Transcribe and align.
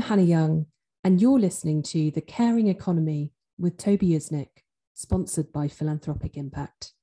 I'm 0.00 0.06
Hannah 0.06 0.22
Young, 0.22 0.64
and 1.04 1.20
you're 1.20 1.38
listening 1.38 1.82
to 1.82 2.10
The 2.10 2.22
Caring 2.22 2.68
Economy 2.68 3.32
with 3.58 3.76
Toby 3.76 4.08
Usnik, 4.12 4.48
sponsored 4.94 5.52
by 5.52 5.68
Philanthropic 5.68 6.38
Impact. 6.38 6.94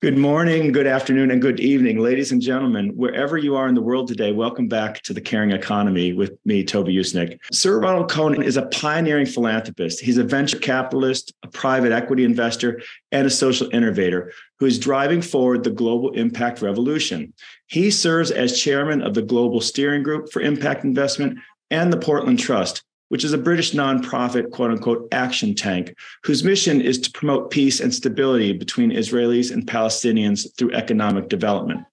Good 0.00 0.16
morning, 0.16 0.72
good 0.72 0.86
afternoon, 0.86 1.30
and 1.30 1.42
good 1.42 1.60
evening, 1.60 1.98
ladies 1.98 2.32
and 2.32 2.40
gentlemen. 2.40 2.96
Wherever 2.96 3.36
you 3.36 3.56
are 3.56 3.68
in 3.68 3.74
the 3.74 3.82
world 3.82 4.08
today, 4.08 4.32
welcome 4.32 4.68
back 4.68 5.02
to 5.02 5.12
the 5.12 5.20
Caring 5.20 5.50
Economy 5.50 6.14
with 6.14 6.32
me, 6.46 6.64
Toby 6.64 6.94
Usnik. 6.94 7.38
Sir 7.52 7.78
Ronald 7.78 8.10
Cohen 8.10 8.42
is 8.42 8.56
a 8.56 8.64
pioneering 8.68 9.26
philanthropist. 9.26 10.00
He's 10.00 10.16
a 10.16 10.24
venture 10.24 10.58
capitalist, 10.58 11.34
a 11.42 11.48
private 11.48 11.92
equity 11.92 12.24
investor, 12.24 12.80
and 13.12 13.26
a 13.26 13.30
social 13.30 13.68
innovator 13.74 14.32
who 14.58 14.64
is 14.64 14.78
driving 14.78 15.20
forward 15.20 15.62
the 15.62 15.70
global 15.70 16.14
impact 16.14 16.62
revolution. 16.62 17.34
He 17.66 17.90
serves 17.90 18.30
as 18.30 18.58
chairman 18.58 19.02
of 19.02 19.12
the 19.12 19.20
Global 19.20 19.60
Steering 19.60 20.02
Group 20.02 20.32
for 20.32 20.40
Impact 20.40 20.84
Investment 20.84 21.38
and 21.70 21.92
the 21.92 21.98
Portland 21.98 22.38
Trust, 22.38 22.82
which 23.08 23.24
is 23.24 23.32
a 23.32 23.38
British 23.38 23.72
nonprofit, 23.72 24.50
quote 24.50 24.70
unquote, 24.70 25.08
action 25.12 25.54
tank, 25.54 25.94
whose 26.24 26.44
mission 26.44 26.80
is 26.80 26.98
to 26.98 27.10
promote 27.10 27.50
peace 27.50 27.80
and 27.80 27.92
stability 27.92 28.52
between 28.52 28.90
Israelis 28.90 29.52
and 29.52 29.66
Palestinians 29.66 30.46
through 30.56 30.72
economic 30.72 31.28
development. 31.28 31.84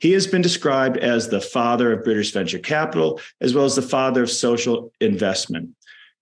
He 0.00 0.12
has 0.12 0.26
been 0.26 0.42
described 0.42 0.98
as 0.98 1.28
the 1.28 1.40
father 1.40 1.92
of 1.92 2.04
British 2.04 2.32
venture 2.32 2.58
capital, 2.58 3.20
as 3.40 3.54
well 3.54 3.64
as 3.64 3.74
the 3.74 3.82
father 3.82 4.22
of 4.22 4.30
social 4.30 4.92
investment. 5.00 5.70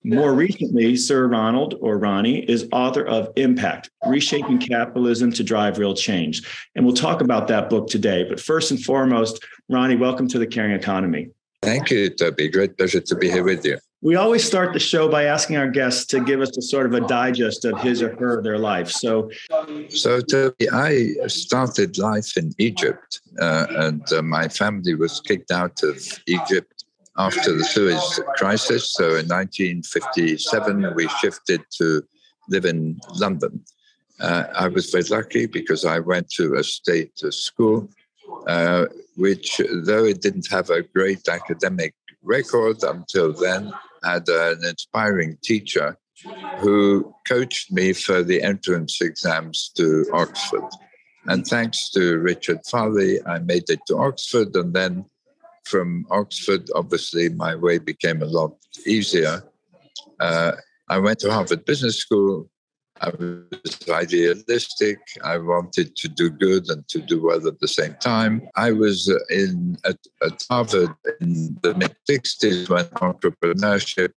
More 0.02 0.32
recently, 0.32 0.96
Sir 0.96 1.27
Ronald, 1.27 1.74
or 1.80 1.98
Ronnie, 1.98 2.38
is 2.50 2.66
author 2.72 3.05
of 3.05 3.28
Impact 3.36 3.91
Reshaping 4.06 4.58
Capitalism 4.58 5.30
to 5.32 5.44
Drive 5.44 5.77
Real 5.77 5.94
Change. 5.94 6.42
And 6.74 6.86
we'll 6.86 6.94
talk 6.94 7.20
about 7.20 7.48
that 7.48 7.69
book 7.69 7.88
today. 7.88 8.24
But 8.24 8.41
first 8.41 8.70
and 8.70 8.82
foremost, 8.82 9.44
Ronnie, 9.69 9.96
welcome 9.96 10.27
to 10.28 10.38
the 10.38 10.46
Caring 10.46 10.72
Economy. 10.72 11.28
Thank 11.62 11.91
you, 11.91 12.08
Toby. 12.08 12.48
Great 12.48 12.78
pleasure 12.78 13.00
to 13.00 13.14
be 13.14 13.30
here 13.30 13.44
with 13.44 13.64
you. 13.66 13.78
We 14.03 14.16
always 14.16 14.42
start 14.42 14.72
the 14.72 14.78
show 14.78 15.11
by 15.11 15.25
asking 15.25 15.58
our 15.58 15.69
guests 15.69 16.06
to 16.06 16.20
give 16.20 16.41
us 16.41 16.56
a 16.56 16.62
sort 16.62 16.86
of 16.86 16.94
a 16.94 17.06
digest 17.06 17.66
of 17.66 17.78
his 17.80 18.00
or 18.00 18.16
her 18.16 18.42
their 18.42 18.56
life. 18.56 18.91
So, 18.91 19.30
so 19.91 20.22
Toby, 20.22 20.70
I 20.70 21.12
started 21.27 21.98
life 21.98 22.38
in 22.38 22.53
Egypt, 22.56 23.20
uh, 23.38 23.66
and 23.69 24.11
uh, 24.11 24.22
my 24.22 24.48
family 24.48 24.94
was 24.94 25.20
kicked 25.20 25.50
out 25.50 25.83
of 25.83 25.98
Egypt 26.27 26.84
after 27.19 27.53
the 27.53 27.62
Suez 27.62 28.20
Crisis. 28.36 28.94
So, 28.94 29.05
in 29.05 29.28
1957, 29.28 30.94
we 30.94 31.08
shifted 31.20 31.61
to 31.77 32.03
live 32.48 32.64
in 32.64 32.98
London. 33.16 33.62
Uh, 34.19 34.44
I 34.55 34.69
was 34.69 34.91
very 34.91 35.05
lucky 35.05 35.44
because 35.44 35.84
I 35.84 35.98
went 35.98 36.31
to 36.36 36.55
a 36.55 36.64
state 36.64 37.19
school, 37.19 37.91
uh, 38.47 38.86
which, 39.17 39.61
though 39.84 40.05
it 40.05 40.20
didn't 40.20 40.50
have 40.50 40.70
a 40.70 40.83
great 40.83 41.28
academic 41.28 41.95
record 42.23 42.83
until 42.83 43.33
then, 43.33 43.72
had 44.05 44.28
an 44.28 44.64
inspiring 44.64 45.37
teacher 45.42 45.97
who 46.59 47.14
coached 47.27 47.72
me 47.72 47.92
for 47.92 48.22
the 48.22 48.42
entrance 48.42 49.00
exams 49.00 49.70
to 49.77 50.06
Oxford. 50.12 50.69
And 51.27 51.47
thanks 51.47 51.91
to 51.91 52.19
Richard 52.19 52.61
Farley, 52.70 53.19
I 53.27 53.39
made 53.39 53.69
it 53.69 53.81
to 53.89 53.98
Oxford. 53.98 54.55
And 54.56 54.75
then 54.75 55.05
from 55.65 56.06
Oxford, 56.11 56.69
obviously, 56.75 57.28
my 57.28 57.55
way 57.55 57.78
became 57.78 58.22
a 58.22 58.27
lot 58.27 58.56
easier. 58.87 59.42
Uh, 60.19 60.53
I 60.89 60.98
went 60.98 61.19
to 61.20 61.31
Harvard 61.31 61.65
Business 61.65 61.98
School. 61.98 62.48
I 63.01 63.11
was 63.19 63.89
idealistic. 63.89 64.98
I 65.25 65.39
wanted 65.39 65.97
to 65.97 66.09
do 66.09 66.31
good 66.31 66.69
and 66.69 66.87
to 66.89 67.01
do 67.01 67.23
well 67.23 67.47
at 67.47 67.59
the 67.61 67.69
same 67.69 67.97
time. 68.01 68.48
I 68.56 68.73
was 68.73 69.11
in 69.31 69.79
at, 69.84 69.98
at 70.23 70.43
Harvard 70.51 70.95
in 71.21 71.59
the 71.62 71.75
mid 71.75 71.97
60s 72.09 72.69
when 72.69 72.84
entrepreneurship, 72.87 74.12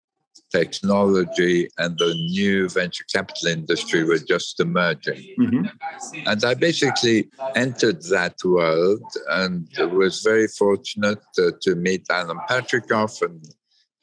technology, 0.52 1.70
and 1.77 1.98
the 1.98 2.14
new 2.32 2.67
venture 2.70 3.05
capital 3.11 3.48
industry 3.48 4.04
were 4.04 4.20
just 4.20 4.60
emerging. 4.60 5.23
Mm-hmm. 5.39 6.27
And 6.27 6.43
I 6.43 6.54
basically 6.54 7.30
entered 7.55 8.04
that 8.10 8.36
world 8.43 9.04
and 9.30 9.67
was 9.93 10.22
very 10.22 10.48
fortunate 10.48 11.23
uh, 11.39 11.52
to 11.61 11.76
meet 11.76 12.05
Alan 12.10 12.39
Patricof 12.49 13.22
and 13.22 13.43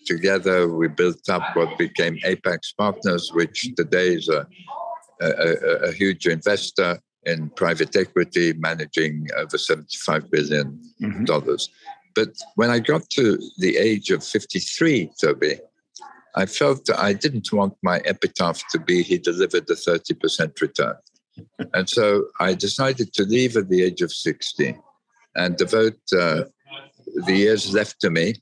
together 0.06 0.68
we 0.68 0.88
built 0.88 1.28
up 1.28 1.54
what 1.54 1.78
became 1.78 2.16
Apax 2.18 2.76
Partners, 2.76 3.30
which 3.32 3.68
today 3.76 4.14
is 4.14 4.28
a, 4.28 4.46
a, 5.20 5.88
a 5.88 5.92
huge 5.92 6.26
investor 6.26 7.00
in 7.24 7.50
private 7.50 7.94
equity, 7.96 8.52
managing 8.54 9.26
over 9.36 9.56
$75 9.56 10.30
billion. 10.30 10.80
Mm-hmm. 11.02 11.24
But 12.14 12.28
when 12.56 12.70
I 12.70 12.78
got 12.78 13.08
to 13.10 13.38
the 13.58 13.76
age 13.76 14.10
of 14.10 14.24
53, 14.24 15.12
Toby, 15.20 15.58
I 16.34 16.46
felt 16.46 16.86
that 16.86 16.98
I 16.98 17.12
didn't 17.12 17.52
want 17.52 17.74
my 17.82 17.98
epitaph 18.04 18.62
to 18.70 18.78
be 18.78 19.02
he 19.02 19.18
delivered 19.18 19.68
a 19.68 19.74
30% 19.74 20.60
return. 20.60 20.94
and 21.74 21.88
so 21.88 22.26
I 22.38 22.54
decided 22.54 23.12
to 23.14 23.24
leave 23.24 23.56
at 23.56 23.68
the 23.68 23.82
age 23.82 24.02
of 24.02 24.12
60 24.12 24.76
and 25.36 25.56
devote 25.56 25.98
uh, 26.18 26.44
the 27.26 27.36
years 27.36 27.72
left 27.72 28.00
to 28.00 28.10
me 28.10 28.34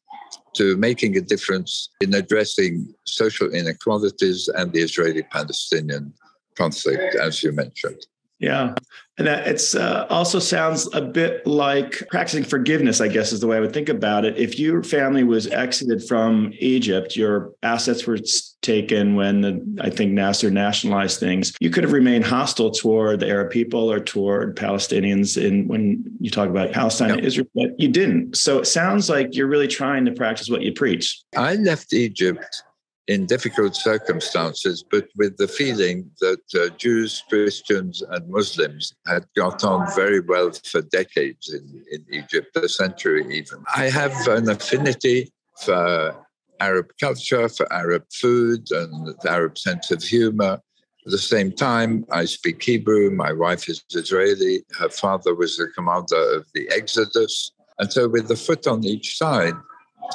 to 0.58 0.76
making 0.76 1.16
a 1.16 1.20
difference 1.20 1.88
in 2.00 2.14
addressing 2.14 2.92
social 3.04 3.48
inequalities 3.52 4.48
and 4.56 4.72
the 4.72 4.80
Israeli 4.80 5.22
Palestinian 5.22 6.12
conflict, 6.56 7.14
as 7.14 7.42
you 7.42 7.52
mentioned. 7.52 8.06
Yeah. 8.38 8.74
And 9.16 9.26
that 9.26 9.48
it's 9.48 9.74
uh, 9.74 10.06
also 10.10 10.38
sounds 10.38 10.88
a 10.94 11.00
bit 11.00 11.44
like 11.46 12.06
practicing 12.08 12.44
forgiveness, 12.44 13.00
I 13.00 13.08
guess 13.08 13.32
is 13.32 13.40
the 13.40 13.48
way 13.48 13.56
I 13.56 13.60
would 13.60 13.72
think 13.72 13.88
about 13.88 14.24
it. 14.24 14.36
If 14.36 14.58
your 14.58 14.84
family 14.84 15.24
was 15.24 15.48
exited 15.48 16.04
from 16.04 16.52
Egypt, 16.58 17.16
your 17.16 17.52
assets 17.64 18.06
were 18.06 18.18
taken 18.62 19.14
when 19.14 19.40
the, 19.40 19.78
I 19.80 19.90
think 19.90 20.12
Nasser 20.12 20.50
nationalized 20.50 21.20
things, 21.20 21.52
you 21.60 21.70
could 21.70 21.84
have 21.84 21.92
remained 21.92 22.24
hostile 22.24 22.70
toward 22.70 23.20
the 23.20 23.28
Arab 23.28 23.50
people 23.50 23.90
or 23.90 24.00
toward 24.00 24.56
Palestinians 24.56 25.42
in 25.42 25.68
when 25.68 26.04
you 26.20 26.30
talk 26.30 26.48
about 26.48 26.72
Palestine 26.72 27.10
yep. 27.10 27.18
and 27.18 27.26
Israel, 27.26 27.46
but 27.54 27.78
you 27.78 27.88
didn't. 27.88 28.36
So 28.36 28.58
it 28.58 28.66
sounds 28.66 29.08
like 29.08 29.34
you're 29.34 29.46
really 29.46 29.68
trying 29.68 30.04
to 30.06 30.12
practice 30.12 30.48
what 30.48 30.62
you 30.62 30.72
preach. 30.72 31.20
I 31.36 31.54
left 31.54 31.92
Egypt 31.92 32.62
in 33.06 33.24
difficult 33.24 33.74
circumstances, 33.74 34.84
but 34.88 35.08
with 35.16 35.36
the 35.38 35.48
feeling 35.48 36.10
that 36.20 36.42
uh, 36.54 36.68
Jews, 36.76 37.22
Christians, 37.28 38.02
and 38.02 38.28
Muslims 38.28 38.94
had 39.06 39.24
got 39.34 39.64
on 39.64 39.88
very 39.96 40.20
well 40.20 40.52
for 40.70 40.82
decades 40.82 41.52
in, 41.52 41.82
in 41.90 42.04
Egypt, 42.12 42.54
a 42.56 42.68
century 42.68 43.24
even. 43.34 43.64
I 43.74 43.88
have 43.88 44.12
an 44.28 44.50
affinity 44.50 45.32
for 45.64 46.14
Arab 46.60 46.90
culture, 47.00 47.48
for 47.48 47.70
Arab 47.72 48.04
food, 48.12 48.70
and 48.70 49.14
Arab 49.26 49.58
sense 49.58 49.90
of 49.90 50.02
humor. 50.02 50.60
At 51.06 51.12
the 51.12 51.18
same 51.18 51.52
time, 51.52 52.04
I 52.10 52.24
speak 52.26 52.62
Hebrew. 52.62 53.10
My 53.10 53.32
wife 53.32 53.68
is 53.68 53.84
Israeli. 53.90 54.64
Her 54.78 54.90
father 54.90 55.34
was 55.34 55.56
the 55.56 55.68
commander 55.68 56.36
of 56.36 56.46
the 56.54 56.68
Exodus. 56.70 57.52
And 57.78 57.90
so, 57.92 58.08
with 58.08 58.28
the 58.28 58.36
foot 58.36 58.66
on 58.66 58.84
each 58.84 59.16
side, 59.16 59.54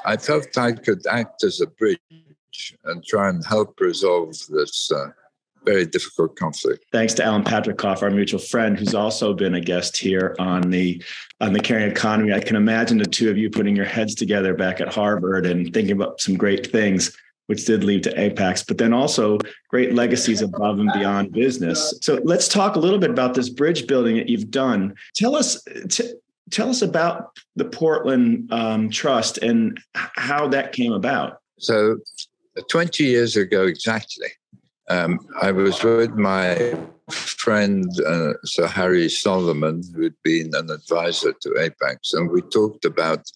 I 0.06 0.18
felt 0.18 0.58
I 0.58 0.74
could 0.74 1.06
act 1.08 1.44
as 1.44 1.62
a 1.62 1.68
bridge 1.68 2.00
and 2.84 3.04
try 3.04 3.30
and 3.30 3.46
help 3.46 3.80
resolve 3.80 4.36
this 4.50 4.92
uh, 4.92 5.08
very 5.66 5.86
difficult 5.86 6.36
conflict. 6.36 6.86
Thanks 6.92 7.14
to 7.16 7.24
Alan 7.24 7.44
Patricof, 7.44 8.02
our 8.02 8.10
mutual 8.10 8.40
friend, 8.40 8.78
who's 8.78 8.96
also 8.96 9.34
been 9.34 9.56
a 9.56 9.62
guest 9.62 9.98
here 9.98 10.36
on 10.40 10.70
the 10.70 11.02
on 11.42 11.54
the 11.54 11.60
caring 11.60 11.90
economy. 11.90 12.34
I 12.34 12.40
can 12.40 12.56
imagine 12.56 12.98
the 12.98 13.06
two 13.06 13.30
of 13.30 13.38
you 13.38 13.50
putting 13.50 13.76
your 13.76 13.86
heads 13.86 14.16
together 14.16 14.54
back 14.54 14.82
at 14.82 14.94
Harvard 14.94 15.46
and 15.46 15.74
thinking 15.74 15.94
about 15.94 16.22
some 16.22 16.36
great 16.36 16.72
things, 16.72 17.16
which 17.48 17.66
did 17.66 17.84
lead 17.84 18.04
to 18.04 18.14
Apax, 18.16 18.66
but 18.68 18.78
then 18.78 18.94
also 18.94 19.40
great 19.70 19.94
legacies 19.94 20.42
above 20.42 20.80
and 20.80 20.92
beyond 20.94 21.32
business. 21.32 21.94
So 22.02 22.22
let's 22.24 22.48
talk 22.48 22.76
a 22.76 22.80
little 22.80 23.00
bit 23.00 23.10
about 23.10 23.34
this 23.34 23.50
bridge 23.50 23.88
building 23.88 24.18
that 24.18 24.30
you've 24.30 24.52
done. 24.52 24.96
Tell 25.16 25.36
us. 25.36 25.64
T- 25.90 26.14
tell 26.52 26.70
us 26.70 26.82
about 26.82 27.38
the 27.56 27.66
Portland 27.66 28.52
um, 28.54 28.90
Trust 28.90 29.40
and 29.40 29.80
how 29.94 30.48
that 30.50 30.72
came 30.72 30.94
about. 30.94 31.40
So 31.58 31.98
20 32.70 33.04
years 33.04 33.36
ago 33.36 33.66
exactly, 33.66 34.28
um, 34.90 35.20
I 35.42 35.52
was 35.52 35.84
with 35.84 36.16
my 36.16 36.76
friend 37.10 37.86
uh, 38.06 38.34
Sir 38.44 38.68
Harry 38.68 39.10
Solomon, 39.10 39.82
who'd 39.96 40.16
been 40.24 40.52
an 40.54 40.70
advisor 40.70 41.34
to 41.34 41.50
Apax, 41.50 42.14
and 42.14 42.30
we 42.30 42.42
talked 42.42 42.86
about 42.86 43.30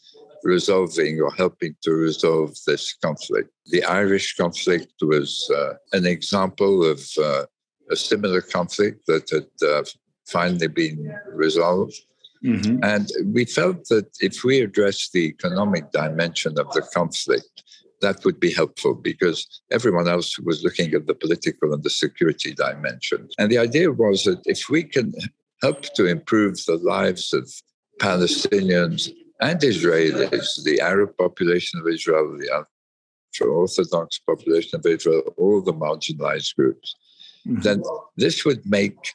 resolving 0.43 1.19
or 1.19 1.31
helping 1.35 1.75
to 1.81 1.91
resolve 1.91 2.55
this 2.65 2.93
conflict. 2.93 3.49
The 3.67 3.83
Irish 3.83 4.35
conflict 4.35 4.93
was 5.01 5.49
uh, 5.53 5.73
an 5.93 6.05
example 6.05 6.85
of 6.89 7.01
uh, 7.21 7.45
a 7.89 7.95
similar 7.95 8.41
conflict 8.41 9.05
that 9.07 9.29
had 9.29 9.67
uh, 9.67 9.83
finally 10.27 10.67
been 10.67 11.13
resolved. 11.33 11.95
Mm-hmm. 12.43 12.83
And 12.83 13.09
we 13.33 13.45
felt 13.45 13.87
that 13.89 14.09
if 14.19 14.43
we 14.43 14.61
address 14.61 15.09
the 15.11 15.25
economic 15.25 15.91
dimension 15.91 16.59
of 16.59 16.71
the 16.71 16.83
conflict, 16.93 17.63
that 18.01 18.23
would 18.25 18.39
be 18.39 18.51
helpful 18.51 18.93
because 18.93 19.61
everyone 19.71 20.07
else 20.07 20.37
was 20.39 20.63
looking 20.63 20.93
at 20.93 21.07
the 21.07 21.15
political 21.15 21.73
and 21.73 21.83
the 21.83 21.89
security 21.89 22.53
dimension. 22.53 23.27
And 23.37 23.51
the 23.51 23.57
idea 23.57 23.91
was 23.91 24.23
that 24.23 24.41
if 24.45 24.69
we 24.69 24.83
can 24.83 25.13
help 25.61 25.81
to 25.95 26.05
improve 26.05 26.63
the 26.65 26.77
lives 26.77 27.33
of 27.33 27.51
Palestinians 27.99 29.11
and 29.41 29.59
Israelis, 29.59 30.63
the 30.63 30.79
Arab 30.81 31.17
population 31.17 31.79
of 31.79 31.87
Israel, 31.87 32.37
the 32.37 32.65
Orthodox 33.45 34.19
population 34.19 34.79
of 34.79 34.85
Israel, 34.85 35.33
all 35.37 35.61
the 35.61 35.73
marginalized 35.73 36.55
groups, 36.55 36.95
mm-hmm. 37.47 37.61
then 37.61 37.83
this 38.15 38.45
would 38.45 38.65
make 38.65 39.13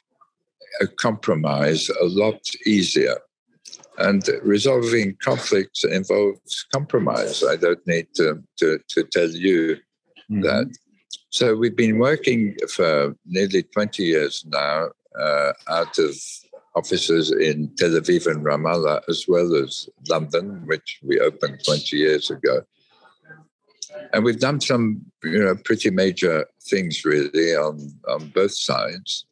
a 0.81 0.87
compromise 0.87 1.89
a 1.89 2.05
lot 2.05 2.41
easier. 2.65 3.17
And 3.99 4.27
resolving 4.41 5.15
conflicts 5.21 5.83
involves 5.83 6.65
compromise. 6.73 7.43
I 7.43 7.55
don't 7.57 7.85
need 7.85 8.07
to, 8.15 8.43
to, 8.57 8.79
to 8.89 9.03
tell 9.11 9.29
you 9.29 9.77
mm-hmm. 10.31 10.41
that. 10.41 10.75
So 11.29 11.55
we've 11.55 11.75
been 11.75 11.99
working 11.99 12.55
for 12.69 13.15
nearly 13.25 13.63
20 13.63 14.03
years 14.03 14.43
now 14.47 14.89
uh, 15.19 15.53
out 15.67 15.97
of 15.97 16.15
offices 16.75 17.31
in 17.31 17.71
Tel 17.77 17.91
Aviv 17.91 18.27
and 18.27 18.45
Ramallah, 18.45 19.01
as 19.07 19.25
well 19.27 19.55
as 19.55 19.87
London, 20.09 20.63
which 20.65 20.99
we 21.03 21.19
opened 21.19 21.63
20 21.63 21.95
years 21.97 22.31
ago. 22.31 22.61
And 24.11 24.23
we've 24.23 24.39
done 24.39 24.59
some, 24.59 25.05
you 25.23 25.43
know, 25.43 25.55
pretty 25.55 25.91
major 25.91 26.45
things 26.61 27.05
really 27.05 27.55
on, 27.55 27.79
on 28.07 28.29
both 28.29 28.55
sides. 28.55 29.25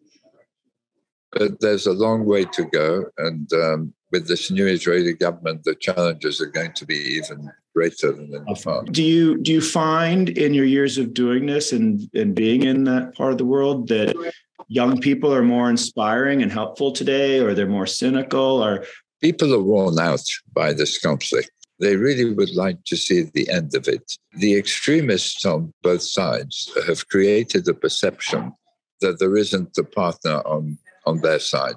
But 1.32 1.62
there's 1.62 1.88
a 1.88 1.94
long 1.94 2.26
way 2.26 2.46
to 2.46 2.66
go. 2.66 3.06
And 3.18 3.52
um, 3.54 3.94
with 4.12 4.28
this 4.28 4.52
new 4.52 4.68
Israeli 4.68 5.14
government, 5.14 5.64
the 5.64 5.76
challenges 5.76 6.42
are 6.42 6.48
going 6.48 6.74
to 6.74 6.86
be 6.86 6.96
even 6.96 7.50
greater 7.74 8.12
than 8.12 8.34
in 8.34 8.44
the 8.46 8.62
past. 8.64 8.92
Do 8.92 9.04
you 9.04 9.38
do 9.42 9.54
you 9.54 9.62
find 9.62 10.30
in 10.30 10.54
your 10.54 10.66
years 10.66 10.98
of 10.98 11.14
doing 11.14 11.46
this 11.46 11.72
and, 11.72 12.10
and 12.14 12.36
being 12.36 12.64
in 12.64 12.84
that 12.86 13.16
part 13.16 13.32
of 13.32 13.38
the 13.38 13.46
world 13.46 13.88
that 13.88 14.14
young 14.68 15.00
people 15.00 15.34
are 15.34 15.44
more 15.44 15.70
inspiring 15.70 16.42
and 16.42 16.52
helpful 16.52 16.92
today, 16.92 17.40
or 17.40 17.54
they're 17.54 17.68
more 17.68 17.88
cynical, 17.88 18.64
or 18.64 18.86
people 19.22 19.54
are 19.54 19.64
worn 19.64 20.00
out 20.00 20.24
by 20.54 20.74
this 20.74 21.00
conflict. 21.00 21.52
They 21.80 21.96
really 21.96 22.34
would 22.34 22.54
like 22.56 22.84
to 22.86 22.96
see 22.96 23.24
the 23.24 23.50
end 23.50 23.74
of 23.76 23.88
it. 23.88 24.04
The 24.34 24.56
extremists 24.56 25.46
on 25.46 25.74
both 25.82 26.04
sides 26.04 26.72
have 26.88 27.08
created 27.08 27.68
a 27.68 27.74
perception 27.74 28.54
that 29.02 29.18
there 29.20 29.36
isn't 29.36 29.78
a 29.78 29.84
partner 29.84 30.42
on, 30.46 30.78
on 31.06 31.22
their 31.22 31.40
side. 31.40 31.76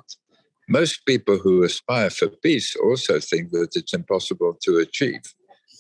Most 0.69 1.05
people 1.07 1.39
who 1.39 1.63
aspire 1.63 2.11
for 2.11 2.29
peace 2.29 2.75
also 2.77 3.21
think 3.21 3.51
that 3.51 3.71
it's 3.75 3.93
impossible 3.93 4.57
to 4.63 4.79
achieve. 4.79 5.23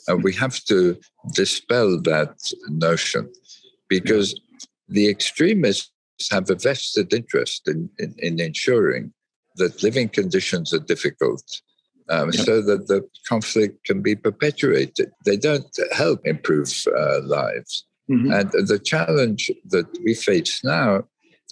And 0.08 0.22
we 0.22 0.34
have 0.34 0.62
to 0.64 0.98
dispel 1.32 2.00
that 2.02 2.36
notion 2.68 3.32
because 3.88 4.38
the 4.88 5.08
extremists 5.08 5.90
have 6.30 6.50
a 6.50 6.54
vested 6.54 7.12
interest 7.14 7.66
in, 7.66 7.88
in, 7.98 8.14
in 8.18 8.40
ensuring 8.40 9.12
that 9.56 9.82
living 9.82 10.08
conditions 10.08 10.74
are 10.74 10.80
difficult 10.80 11.42
um, 12.10 12.30
yep. 12.32 12.44
so 12.44 12.60
that 12.62 12.88
the 12.88 13.02
conflict 13.28 13.84
can 13.84 14.02
be 14.02 14.14
perpetuated. 14.14 15.10
They 15.24 15.36
don't 15.36 15.66
help 15.92 16.20
improve 16.26 16.70
uh, 16.86 17.22
lives. 17.22 17.86
Mm-hmm. 18.10 18.32
And 18.32 18.50
the 18.68 18.78
challenge 18.78 19.50
that 19.70 19.86
we 20.04 20.14
face 20.14 20.62
now 20.62 21.04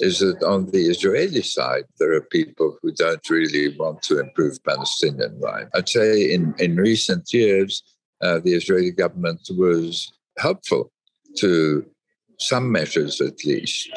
is 0.03 0.19
that 0.19 0.43
on 0.43 0.67
the 0.73 0.85
Israeli 0.93 1.43
side, 1.43 1.85
there 1.99 2.13
are 2.13 2.35
people 2.39 2.77
who 2.83 2.91
don't 2.93 3.31
really 3.31 3.77
want 3.79 4.03
to 4.03 4.19
improve 4.19 4.63
Palestinian 4.65 5.39
life. 5.39 5.69
I'd 5.75 5.89
say 5.89 6.33
in, 6.35 6.55
in 6.59 6.77
recent 6.77 7.33
years, 7.33 7.83
uh, 8.21 8.41
the 8.41 8.55
Israeli 8.55 8.91
government 8.91 9.41
was 9.51 10.13
helpful 10.39 10.91
to 11.39 11.87
some 12.41 12.71
measures 12.73 13.21
at 13.21 13.45
least. 13.45 13.91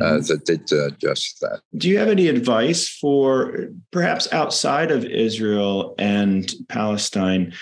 Uh, 0.00 0.18
that 0.18 0.44
did 0.44 0.72
uh, 0.72 0.90
just 1.00 1.40
that. 1.40 1.60
Do 1.76 1.88
you 1.88 1.98
have 1.98 2.08
any 2.08 2.28
advice 2.28 2.88
for 2.88 3.68
perhaps 3.90 4.32
outside 4.32 4.90
of 4.90 5.04
Israel 5.04 5.94
and 5.98 6.52
Palestine, 6.68 7.52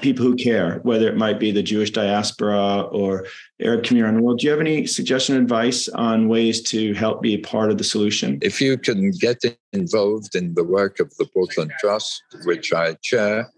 people 0.00 0.24
who 0.24 0.36
care, 0.36 0.80
whether 0.82 1.08
it 1.08 1.16
might 1.16 1.38
be 1.38 1.50
the 1.50 1.62
Jewish 1.62 1.90
diaspora 1.90 2.82
or 2.82 3.26
Arab 3.60 3.84
community 3.84 4.06
around 4.06 4.16
the 4.16 4.22
world? 4.22 4.38
Do 4.38 4.46
you 4.46 4.50
have 4.52 4.60
any 4.60 4.86
suggestion 4.86 5.36
advice 5.36 5.88
on 5.88 6.28
ways 6.28 6.62
to 6.62 6.94
help 6.94 7.22
be 7.22 7.34
a 7.34 7.38
part 7.38 7.70
of 7.70 7.78
the 7.78 7.84
solution? 7.84 8.38
If 8.40 8.60
you 8.60 8.78
can 8.78 9.10
get 9.10 9.42
involved 9.72 10.34
in 10.34 10.54
the 10.54 10.64
work 10.64 11.00
of 11.00 11.14
the 11.16 11.26
Portland 11.26 11.72
Trust, 11.80 12.22
which 12.44 12.72
I 12.72 12.94
chair, 13.02 13.50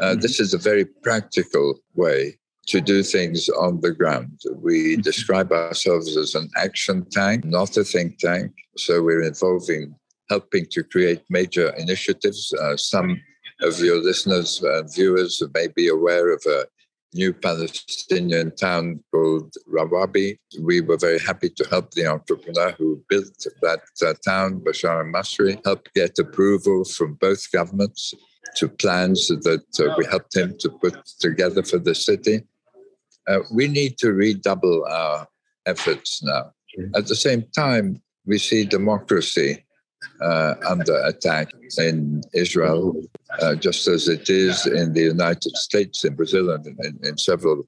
uh, 0.00 0.04
mm-hmm. 0.04 0.20
this 0.20 0.40
is 0.40 0.54
a 0.54 0.58
very 0.58 0.84
practical 0.84 1.78
way 1.94 2.38
to 2.72 2.80
do 2.80 3.02
things 3.02 3.50
on 3.50 3.80
the 3.82 3.92
ground. 3.92 4.40
We 4.68 4.76
mm-hmm. 4.78 5.02
describe 5.02 5.52
ourselves 5.52 6.16
as 6.16 6.34
an 6.34 6.48
action 6.56 7.04
tank, 7.10 7.44
not 7.44 7.76
a 7.76 7.84
think 7.84 8.18
tank. 8.18 8.50
So 8.78 9.02
we're 9.02 9.22
involving 9.32 9.94
helping 10.30 10.64
to 10.70 10.82
create 10.82 11.22
major 11.28 11.68
initiatives. 11.84 12.54
Uh, 12.62 12.76
some 12.76 13.20
of 13.60 13.78
your 13.80 13.98
listeners 14.02 14.62
and 14.62 14.94
viewers 14.94 15.42
may 15.54 15.68
be 15.68 15.88
aware 15.88 16.32
of 16.32 16.42
a 16.46 16.64
new 17.14 17.34
Palestinian 17.34 18.56
town 18.56 19.04
called 19.12 19.52
Rawabi. 19.70 20.38
We 20.68 20.80
were 20.80 20.96
very 20.96 21.18
happy 21.18 21.50
to 21.58 21.64
help 21.68 21.90
the 21.90 22.06
entrepreneur 22.06 22.70
who 22.78 23.02
built 23.10 23.46
that 23.60 23.82
uh, 24.06 24.14
town, 24.24 24.60
Bashar 24.64 25.04
al-Masri, 25.04 25.60
help 25.66 25.82
get 25.94 26.18
approval 26.18 26.84
from 26.84 27.18
both 27.26 27.42
governments 27.52 28.14
to 28.56 28.68
plans 28.68 29.28
that 29.28 29.66
uh, 29.78 29.94
we 29.98 30.06
helped 30.06 30.34
him 30.34 30.56
to 30.60 30.70
put 30.82 30.96
together 31.20 31.62
for 31.62 31.78
the 31.78 31.94
city. 31.94 32.36
Uh, 33.28 33.40
we 33.52 33.68
need 33.68 33.98
to 33.98 34.12
redouble 34.12 34.84
our 34.88 35.26
efforts 35.66 36.22
now. 36.22 36.52
At 36.94 37.06
the 37.06 37.16
same 37.16 37.44
time, 37.54 38.02
we 38.26 38.38
see 38.38 38.64
democracy 38.64 39.64
uh, 40.20 40.54
under 40.66 40.96
attack 41.04 41.52
in 41.78 42.22
Israel, 42.34 42.94
uh, 43.40 43.54
just 43.54 43.86
as 43.88 44.08
it 44.08 44.30
is 44.30 44.66
in 44.66 44.92
the 44.92 45.02
United 45.02 45.56
States, 45.56 46.04
in 46.04 46.14
Brazil, 46.14 46.50
and 46.50 46.66
in, 46.66 46.98
in 47.02 47.18
several 47.18 47.64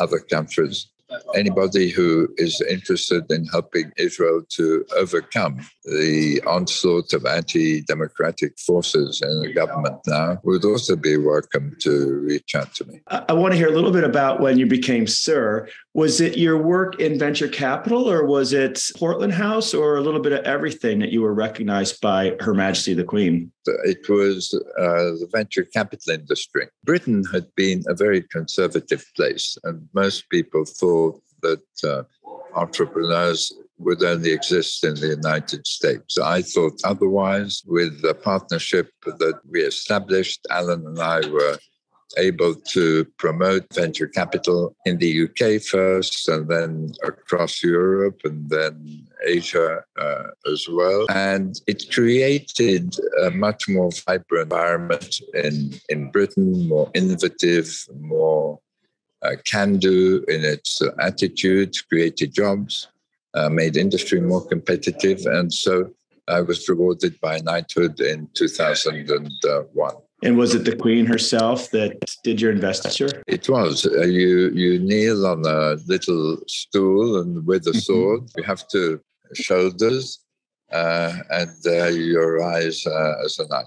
other 0.00 0.18
countries 0.18 0.88
anybody 1.34 1.90
who 1.90 2.28
is 2.36 2.60
interested 2.62 3.30
in 3.30 3.44
helping 3.46 3.92
Israel 3.96 4.42
to 4.50 4.84
overcome 4.96 5.60
the 5.84 6.42
onslaught 6.46 7.12
of 7.12 7.24
anti 7.26 7.82
democratic 7.82 8.58
forces 8.58 9.22
in 9.22 9.42
the 9.42 9.52
government 9.52 9.96
now 10.06 10.38
would 10.42 10.64
also 10.64 10.96
be 10.96 11.16
welcome 11.16 11.76
to 11.80 12.20
reach 12.20 12.54
out 12.54 12.74
to 12.74 12.84
me. 12.86 13.00
I, 13.08 13.32
want 13.32 13.52
to 13.52 13.58
hear 13.58 13.68
a 13.68 13.72
little 13.72 13.92
bit 13.92 14.04
about 14.04 14.40
when 14.40 14.58
you 14.58 14.66
became 14.66 15.06
Sir. 15.06 15.68
Was 15.94 16.20
it 16.20 16.36
your 16.36 16.58
work 16.58 17.00
in 17.00 17.18
venture 17.18 17.48
capital 17.48 18.10
or 18.10 18.26
was 18.26 18.52
it 18.52 18.82
Portland 18.96 19.32
House 19.32 19.74
or 19.74 19.96
a 19.96 20.00
little 20.00 20.20
bit 20.20 20.32
of 20.32 20.44
everything 20.44 20.98
that 21.00 21.10
you 21.10 21.22
were 21.22 21.34
recognized 21.34 22.00
by 22.00 22.36
Her 22.40 22.54
Majesty 22.54 22.94
the 22.94 23.04
Queen? 23.04 23.52
It 23.84 24.08
was 24.08 24.54
uh, 24.78 25.16
the 25.20 25.28
venture 25.32 25.64
capital 25.64 26.14
industry. 26.14 26.68
Britain 26.84 27.24
had 27.32 27.46
been 27.54 27.82
a 27.88 27.94
very 27.94 28.22
conservative 28.22 29.04
place, 29.16 29.56
and 29.64 29.88
most 29.94 30.28
people 30.30 30.64
thought 30.64 31.20
that 31.42 31.62
uh, 31.84 32.02
entrepreneurs 32.54 33.52
would 33.78 34.02
only 34.02 34.32
exist 34.32 34.84
in 34.84 34.94
the 34.94 35.08
United 35.08 35.66
States. 35.66 36.18
I 36.18 36.42
thought 36.42 36.80
otherwise. 36.84 37.62
With 37.66 38.02
the 38.02 38.14
partnership 38.14 38.90
that 39.04 39.40
we 39.50 39.60
established, 39.60 40.46
Alan 40.50 40.86
and 40.86 40.98
I 40.98 41.28
were 41.28 41.58
able 42.16 42.54
to 42.54 43.04
promote 43.18 43.66
venture 43.74 44.06
capital 44.06 44.74
in 44.84 44.98
the 44.98 45.24
UK 45.24 45.60
first, 45.60 46.28
and 46.28 46.48
then 46.48 46.92
across 47.02 47.62
Europe, 47.62 48.20
and 48.24 48.48
then 48.48 49.06
Asia 49.24 49.82
uh, 49.98 50.24
as 50.52 50.68
well. 50.68 51.06
And 51.10 51.60
it 51.66 51.90
created 51.90 52.96
a 53.22 53.30
much 53.30 53.68
more 53.68 53.90
vibrant 54.06 54.44
environment 54.44 55.20
in, 55.34 55.74
in 55.88 56.10
Britain, 56.10 56.68
more 56.68 56.90
innovative, 56.94 57.86
more 58.00 58.60
uh, 59.22 59.36
can 59.44 59.78
do 59.78 60.24
in 60.28 60.44
its 60.44 60.80
attitude, 61.00 61.74
created 61.88 62.34
jobs, 62.34 62.88
uh, 63.34 63.48
made 63.48 63.76
industry 63.76 64.20
more 64.20 64.46
competitive. 64.46 65.26
And 65.26 65.52
so 65.52 65.90
I 66.28 66.40
was 66.40 66.68
rewarded 66.68 67.20
by 67.20 67.38
knighthood 67.38 68.00
in 68.00 68.28
2001. 68.34 69.96
And 70.22 70.36
was 70.38 70.54
it 70.54 70.64
the 70.64 70.74
Queen 70.74 71.04
herself 71.04 71.70
that 71.70 71.98
did 72.24 72.40
your 72.40 72.50
investiture? 72.50 73.22
It 73.26 73.48
was. 73.48 73.86
Uh, 73.86 74.02
you 74.02 74.50
you 74.50 74.78
kneel 74.78 75.26
on 75.26 75.44
a 75.44 75.76
little 75.86 76.38
stool 76.48 77.20
and 77.20 77.46
with 77.46 77.66
a 77.66 77.70
mm-hmm. 77.70 77.78
sword. 77.78 78.22
you 78.36 78.42
have 78.42 78.66
to 78.68 79.00
shoulders 79.34 80.20
uh, 80.72 81.12
and 81.30 81.50
uh, 81.66 81.86
you 81.86 82.20
rise 82.22 82.86
uh, 82.86 83.24
as 83.24 83.38
a 83.38 83.46
knight. 83.48 83.66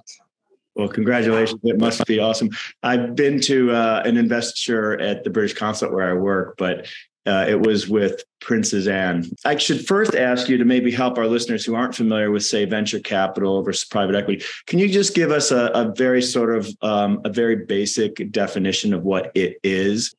Well, 0.76 0.88
congratulations. 0.88 1.60
It 1.64 1.78
must 1.78 2.06
be 2.06 2.20
awesome. 2.20 2.50
I've 2.84 3.16
been 3.16 3.40
to 3.42 3.72
uh, 3.72 4.02
an 4.06 4.18
investiture 4.18 5.00
at 5.02 5.24
the 5.24 5.30
British 5.30 5.58
consulate 5.58 5.94
where 5.94 6.10
I 6.10 6.14
work, 6.14 6.56
but 6.58 6.88
uh, 7.26 7.46
it 7.48 7.60
was 7.60 7.88
with 7.88 8.24
Princess 8.40 8.88
Anne. 8.88 9.30
I 9.46 9.58
should 9.58 9.86
first 9.86 10.16
ask 10.16 10.48
you 10.48 10.58
to 10.58 10.66
maybe 10.66 10.92
help 10.92 11.18
our 11.18 11.28
listeners 11.28 11.66
who 11.66 11.76
aren't 11.76 11.96
familiar 11.96 12.32
with, 12.32 12.44
say, 12.44 12.66
venture 12.66 13.00
capital 13.00 13.62
versus 13.62 13.88
private 13.88 14.16
equity. 14.16 14.44
Can 14.68 14.80
you 14.80 14.88
just 14.88 15.14
give 15.14 15.32
us 15.32 15.52
a, 15.52 15.68
a 15.74 15.94
very 15.96 16.22
sort 16.22 16.56
of 16.56 16.70
um, 16.82 17.22
a 17.26 17.30
very 17.30 17.58
basic 17.66 18.32
definition 18.32 18.94
of 18.94 19.04
what 19.04 19.32
it 19.36 19.58
is? 19.64 20.16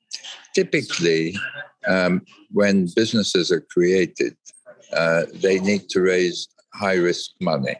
Typically, 0.55 1.37
um, 1.89 2.23
when 2.53 2.87
businesses 2.95 3.51
are 3.51 3.63
created, 3.63 4.37
uh, 4.93 5.23
they 5.35 5.59
need 5.61 5.89
to 5.89 6.01
raise 6.01 6.49
high 6.75 6.97
risk 6.97 7.31
money, 7.41 7.77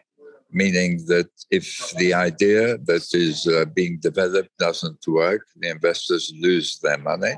meaning 0.51 1.05
that 1.07 1.29
if 1.51 1.91
the 1.97 2.13
idea 2.13 2.77
that 2.79 3.07
is 3.13 3.47
uh, 3.47 3.65
being 3.75 3.99
developed 4.01 4.49
doesn't 4.57 5.05
work, 5.07 5.45
the 5.57 5.69
investors 5.69 6.33
lose 6.39 6.79
their 6.79 6.97
money 6.97 7.33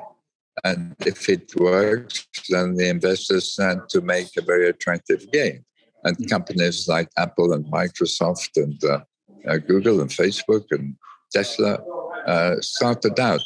And 0.63 0.95
if 1.05 1.29
it 1.29 1.51
works, 1.57 2.25
then 2.49 2.75
the 2.75 2.89
investors 2.89 3.51
stand 3.53 3.81
to 3.89 4.01
make 4.01 4.29
a 4.37 4.41
very 4.41 4.69
attractive 4.69 5.29
gain. 5.31 5.65
And 6.03 6.15
mm-hmm. 6.15 6.27
companies 6.27 6.87
like 6.87 7.09
Apple 7.17 7.53
and 7.53 7.65
Microsoft 7.65 8.51
and 8.55 8.81
uh, 8.83 8.99
uh, 9.47 9.57
Google 9.57 10.01
and 10.01 10.09
Facebook 10.09 10.65
and 10.71 10.95
Tesla 11.31 11.79
uh, 12.27 12.55
started 12.61 13.19
out 13.19 13.41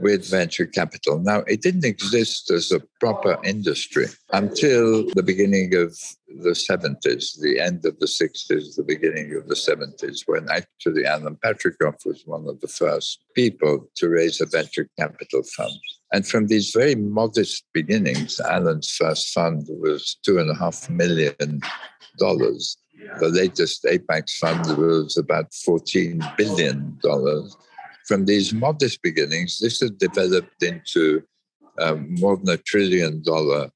with 0.00 0.28
venture 0.28 0.66
capital. 0.66 1.18
Now, 1.18 1.40
it 1.40 1.62
didn't 1.62 1.84
exist 1.84 2.50
as 2.50 2.72
a 2.72 2.80
proper 3.00 3.38
industry 3.44 4.06
until 4.32 5.04
the 5.14 5.22
beginning 5.22 5.74
of 5.74 5.96
the 6.42 6.50
70s, 6.50 7.38
the 7.40 7.60
end 7.60 7.84
of 7.84 7.98
the 7.98 8.06
60s, 8.06 8.76
the 8.76 8.84
beginning 8.86 9.36
of 9.36 9.46
the 9.48 9.54
70s, 9.54 10.22
when 10.26 10.48
actually 10.50 11.04
Alan 11.04 11.36
Patricof 11.44 12.06
was 12.06 12.22
one 12.24 12.48
of 12.48 12.60
the 12.60 12.68
first 12.68 13.24
people 13.34 13.88
to 13.96 14.08
raise 14.08 14.40
a 14.40 14.46
venture 14.46 14.88
capital 14.98 15.42
fund. 15.42 15.78
And 16.12 16.26
from 16.26 16.48
these 16.48 16.72
very 16.74 16.96
modest 16.96 17.64
beginnings, 17.72 18.40
Alan's 18.40 18.90
first 18.94 19.32
fund 19.32 19.66
was 19.68 20.18
two 20.24 20.38
and 20.38 20.50
a 20.50 20.54
half 20.54 20.90
million 20.90 21.60
dollars. 22.18 22.76
The 23.20 23.28
latest 23.28 23.84
Apax 23.84 24.38
fund 24.38 24.76
was 24.76 25.16
about 25.16 25.50
$14 25.52 26.36
billion 26.36 26.98
from 28.10 28.24
these 28.24 28.52
modest 28.52 29.02
beginnings, 29.02 29.60
this 29.60 29.78
has 29.78 29.92
developed 29.92 30.60
into 30.64 31.22
um, 31.78 32.12
more 32.18 32.36
than 32.36 32.48
a 32.48 32.56
trillion 32.56 33.22
dollar 33.22 33.70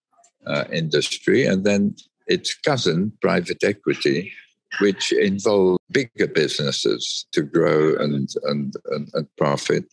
uh, 0.45 0.65
industry. 0.73 1.47
And 1.47 1.63
then 1.63 1.95
its 2.27 2.53
cousin, 2.53 3.13
private 3.23 3.63
equity, 3.63 4.33
which 4.81 5.13
involve 5.13 5.79
bigger 5.93 6.27
businesses 6.27 7.27
to 7.31 7.43
grow 7.43 7.95
and, 7.95 8.29
and, 8.43 8.75
and, 8.91 9.09
and 9.15 9.29
profit, 9.39 9.85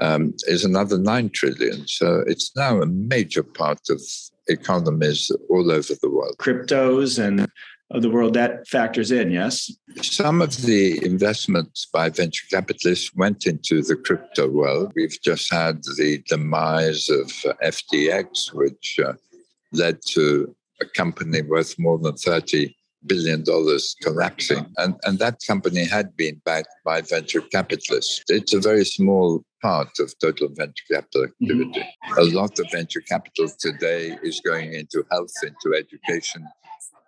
um, 0.00 0.34
is 0.46 0.64
another 0.64 0.98
9 0.98 1.30
trillion. 1.30 1.86
So 1.86 2.22
it's 2.26 2.54
now 2.56 2.80
a 2.80 2.86
major 2.86 3.42
part 3.42 3.80
of 3.90 4.00
economies 4.48 5.30
all 5.48 5.70
over 5.70 5.94
the 6.00 6.10
world. 6.10 6.36
Cryptos 6.38 7.22
and 7.22 7.48
of 7.92 8.02
the 8.02 8.10
world 8.10 8.34
that 8.34 8.68
factors 8.68 9.10
in, 9.10 9.30
yes? 9.30 9.70
Some 10.00 10.40
of 10.40 10.62
the 10.62 11.04
investments 11.04 11.88
by 11.92 12.08
venture 12.08 12.46
capitalists 12.48 13.14
went 13.16 13.46
into 13.46 13.82
the 13.82 13.96
crypto 13.96 14.48
world. 14.48 14.92
We've 14.94 15.18
just 15.22 15.52
had 15.52 15.82
the 15.96 16.22
demise 16.28 17.08
of 17.08 17.26
FTX, 17.62 18.54
which 18.54 19.00
uh, 19.04 19.14
led 19.72 19.98
to 20.10 20.54
a 20.80 20.86
company 20.86 21.42
worth 21.42 21.78
more 21.78 21.98
than 21.98 22.14
30 22.14 22.74
billion 23.06 23.42
dollars 23.44 23.96
collapsing. 24.02 24.66
And, 24.76 24.94
and 25.04 25.18
that 25.18 25.38
company 25.46 25.84
had 25.84 26.16
been 26.16 26.40
backed 26.44 26.74
by 26.84 27.00
venture 27.00 27.40
capitalists. 27.40 28.22
It's 28.28 28.52
a 28.52 28.60
very 28.60 28.84
small 28.84 29.42
part 29.62 29.98
of 29.98 30.12
total 30.20 30.48
venture 30.52 30.84
capital 30.90 31.24
activity. 31.24 31.80
Mm-hmm. 31.80 32.18
A 32.18 32.24
lot 32.24 32.58
of 32.58 32.66
venture 32.70 33.00
capital 33.00 33.48
today 33.58 34.16
is 34.22 34.40
going 34.40 34.72
into 34.72 35.04
health, 35.10 35.32
into 35.42 35.76
education, 35.76 36.46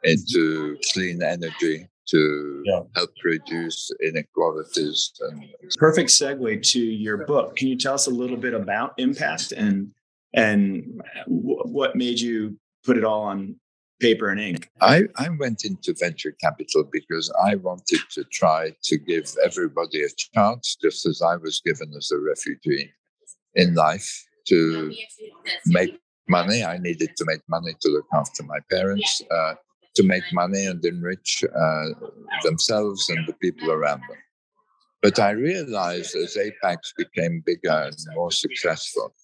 into 0.05 0.77
clean 0.93 1.23
energy 1.23 1.89
to 2.09 2.63
yeah. 2.65 2.81
help 2.97 3.11
reduce 3.25 3.91
inequalities. 4.03 5.13
And 5.21 5.45
perfect 5.79 6.11
segue 6.11 6.63
to 6.73 6.81
your 6.81 7.27
book. 7.27 7.57
Can 7.57 7.69
you 7.69 7.79
tell 7.79 7.95
us 7.95 8.07
a 8.07 8.11
little 8.11 8.37
bit 8.37 8.55
about 8.55 8.95
impact 8.99 9.53
and 9.53 9.93
and 10.35 11.03
what 11.27 11.95
made 11.95 12.21
you 12.21 12.59
put 12.85 12.97
it 12.97 13.05
all 13.05 13.23
on 13.23 13.57
paper 14.03 14.29
and 14.29 14.41
ink? 14.41 14.71
I, 14.81 15.05
I 15.17 15.29
went 15.31 15.65
into 15.65 15.95
venture 15.99 16.33
capital 16.33 16.85
because 16.91 17.33
I 17.43 17.55
wanted 17.55 18.01
to 18.11 18.25
try 18.25 18.75
to 18.83 18.99
give 18.99 19.35
everybody 19.43 20.03
a 20.03 20.09
chance, 20.35 20.77
just 20.77 21.07
as 21.07 21.23
I 21.23 21.37
was 21.37 21.63
given 21.65 21.93
as 21.97 22.11
a 22.11 22.19
refugee 22.19 22.93
in 23.55 23.75
life, 23.75 24.11
to 24.49 24.93
make 25.67 25.99
money. 26.29 26.65
I 26.65 26.79
needed 26.79 27.11
to 27.17 27.25
make 27.27 27.43
money 27.49 27.75
to 27.81 27.89
look 27.89 28.07
after 28.13 28.43
my 28.43 28.59
parents. 28.71 29.23
Uh, 29.31 29.55
to 29.95 30.03
make 30.03 30.25
money 30.33 30.65
and 30.65 30.85
enrich 30.85 31.45
uh, 31.45 31.87
themselves 32.43 33.09
and 33.11 33.27
the 33.27 33.35
people 33.35 33.71
around 33.71 34.01
them. 34.09 34.19
But 35.03 35.19
I 35.19 35.31
realized 35.31 36.15
as 36.17 36.37
Apax 36.37 36.95
became 36.97 37.43
bigger 37.45 37.89
and 37.89 37.97
more 38.15 38.31
successful, 38.31 39.15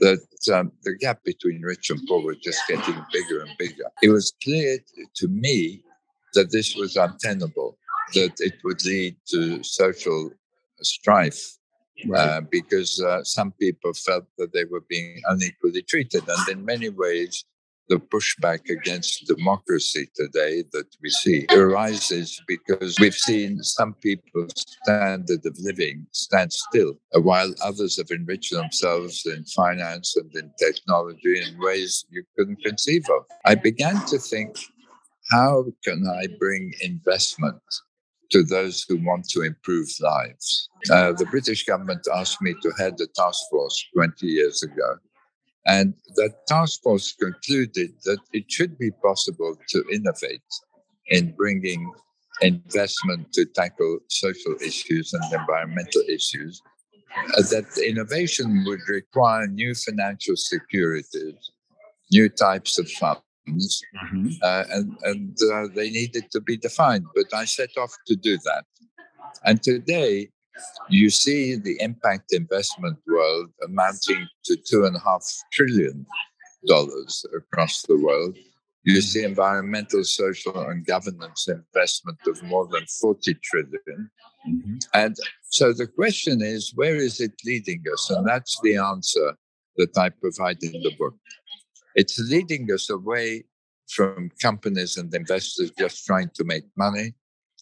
that 0.00 0.20
um, 0.52 0.72
the 0.82 0.96
gap 0.96 1.22
between 1.24 1.60
rich 1.62 1.90
and 1.90 2.00
poor 2.08 2.22
was 2.22 2.38
just 2.38 2.60
getting 2.68 3.04
bigger 3.12 3.40
and 3.40 3.50
bigger. 3.58 3.84
It 4.02 4.08
was 4.08 4.32
clear 4.42 4.78
to 5.16 5.28
me 5.28 5.82
that 6.34 6.50
this 6.50 6.74
was 6.74 6.96
untenable, 6.96 7.76
that 8.14 8.32
it 8.38 8.54
would 8.64 8.84
lead 8.84 9.16
to 9.28 9.62
social 9.62 10.30
strife. 10.80 11.56
Right. 12.06 12.28
Uh, 12.28 12.40
because 12.40 12.98
uh, 13.02 13.22
some 13.24 13.52
people 13.60 13.92
felt 13.92 14.24
that 14.38 14.54
they 14.54 14.64
were 14.64 14.82
being 14.88 15.20
unequally 15.26 15.82
treated. 15.82 16.22
And 16.26 16.48
in 16.48 16.64
many 16.64 16.88
ways, 16.88 17.44
the 17.90 17.98
pushback 17.98 18.70
against 18.70 19.26
democracy 19.26 20.08
today 20.14 20.62
that 20.72 20.86
we 21.02 21.10
see 21.10 21.44
arises 21.50 22.40
because 22.46 22.96
we've 23.00 23.20
seen 23.28 23.60
some 23.64 23.94
people's 23.94 24.52
standard 24.56 25.44
of 25.44 25.56
living 25.58 26.06
stand 26.12 26.52
still, 26.52 26.94
while 27.14 27.52
others 27.64 27.96
have 27.96 28.10
enriched 28.12 28.52
themselves 28.52 29.26
in 29.26 29.44
finance 29.44 30.16
and 30.16 30.32
in 30.36 30.52
technology 30.56 31.42
in 31.42 31.60
ways 31.60 32.06
you 32.10 32.22
couldn't 32.38 32.62
conceive 32.62 33.04
of. 33.10 33.24
I 33.44 33.56
began 33.56 34.06
to 34.06 34.18
think, 34.18 34.56
how 35.32 35.66
can 35.84 36.06
I 36.06 36.28
bring 36.38 36.72
investment 36.80 37.60
to 38.30 38.44
those 38.44 38.86
who 38.88 39.04
want 39.04 39.28
to 39.30 39.42
improve 39.42 39.88
lives? 40.00 40.68
Uh, 40.92 41.12
the 41.12 41.26
British 41.26 41.64
government 41.64 42.06
asked 42.14 42.40
me 42.40 42.54
to 42.62 42.70
head 42.78 42.94
a 43.00 43.06
task 43.20 43.42
force 43.50 43.84
20 43.96 44.26
years 44.26 44.62
ago 44.62 44.94
and 45.66 45.94
that 46.16 46.46
task 46.46 46.82
force 46.82 47.12
concluded 47.12 47.92
that 48.04 48.18
it 48.32 48.50
should 48.50 48.78
be 48.78 48.90
possible 49.02 49.56
to 49.68 49.84
innovate 49.92 50.42
in 51.08 51.32
bringing 51.32 51.92
investment 52.40 53.32
to 53.32 53.44
tackle 53.44 53.98
social 54.08 54.54
issues 54.64 55.12
and 55.12 55.22
environmental 55.32 56.02
issues. 56.08 56.62
Uh, 57.36 57.42
that 57.50 57.66
innovation 57.84 58.64
would 58.66 58.80
require 58.88 59.46
new 59.46 59.74
financial 59.74 60.36
securities, 60.36 61.50
new 62.12 62.28
types 62.28 62.78
of 62.78 62.88
funds, 62.92 63.82
mm-hmm. 64.04 64.28
uh, 64.42 64.64
and, 64.70 64.96
and 65.02 65.36
uh, 65.52 65.66
they 65.74 65.90
needed 65.90 66.30
to 66.30 66.40
be 66.40 66.56
defined. 66.56 67.04
But 67.14 67.34
I 67.34 67.44
set 67.44 67.70
off 67.76 67.92
to 68.06 68.14
do 68.14 68.38
that. 68.44 68.64
And 69.44 69.60
today, 69.62 70.30
you 70.88 71.10
see 71.10 71.56
the 71.56 71.80
impact 71.80 72.32
investment 72.32 72.98
world 73.06 73.50
amounting 73.64 74.26
to 74.44 74.56
two 74.56 74.84
and 74.84 74.96
a 74.96 75.00
half 75.00 75.24
trillion 75.52 76.06
dollars 76.66 77.24
across 77.36 77.82
the 77.82 77.96
world. 77.96 78.36
You 78.82 79.00
see 79.02 79.24
environmental, 79.24 80.04
social, 80.04 80.58
and 80.68 80.86
governance 80.86 81.48
investment 81.48 82.18
of 82.26 82.42
more 82.42 82.66
than 82.66 82.86
40 83.00 83.34
trillion. 83.34 84.10
Mm-hmm. 84.48 84.76
And 84.94 85.16
so 85.50 85.72
the 85.72 85.86
question 85.86 86.40
is, 86.40 86.72
where 86.74 86.96
is 86.96 87.20
it 87.20 87.32
leading 87.44 87.84
us? 87.92 88.08
And 88.10 88.26
that's 88.26 88.58
the 88.62 88.76
answer 88.76 89.36
that 89.76 89.96
I 89.98 90.08
provide 90.08 90.62
in 90.62 90.72
the 90.72 90.94
book. 90.98 91.14
It's 91.94 92.18
leading 92.18 92.72
us 92.72 92.88
away 92.88 93.44
from 93.88 94.30
companies 94.40 94.96
and 94.96 95.12
investors 95.14 95.72
just 95.78 96.06
trying 96.06 96.30
to 96.34 96.44
make 96.44 96.64
money 96.76 97.14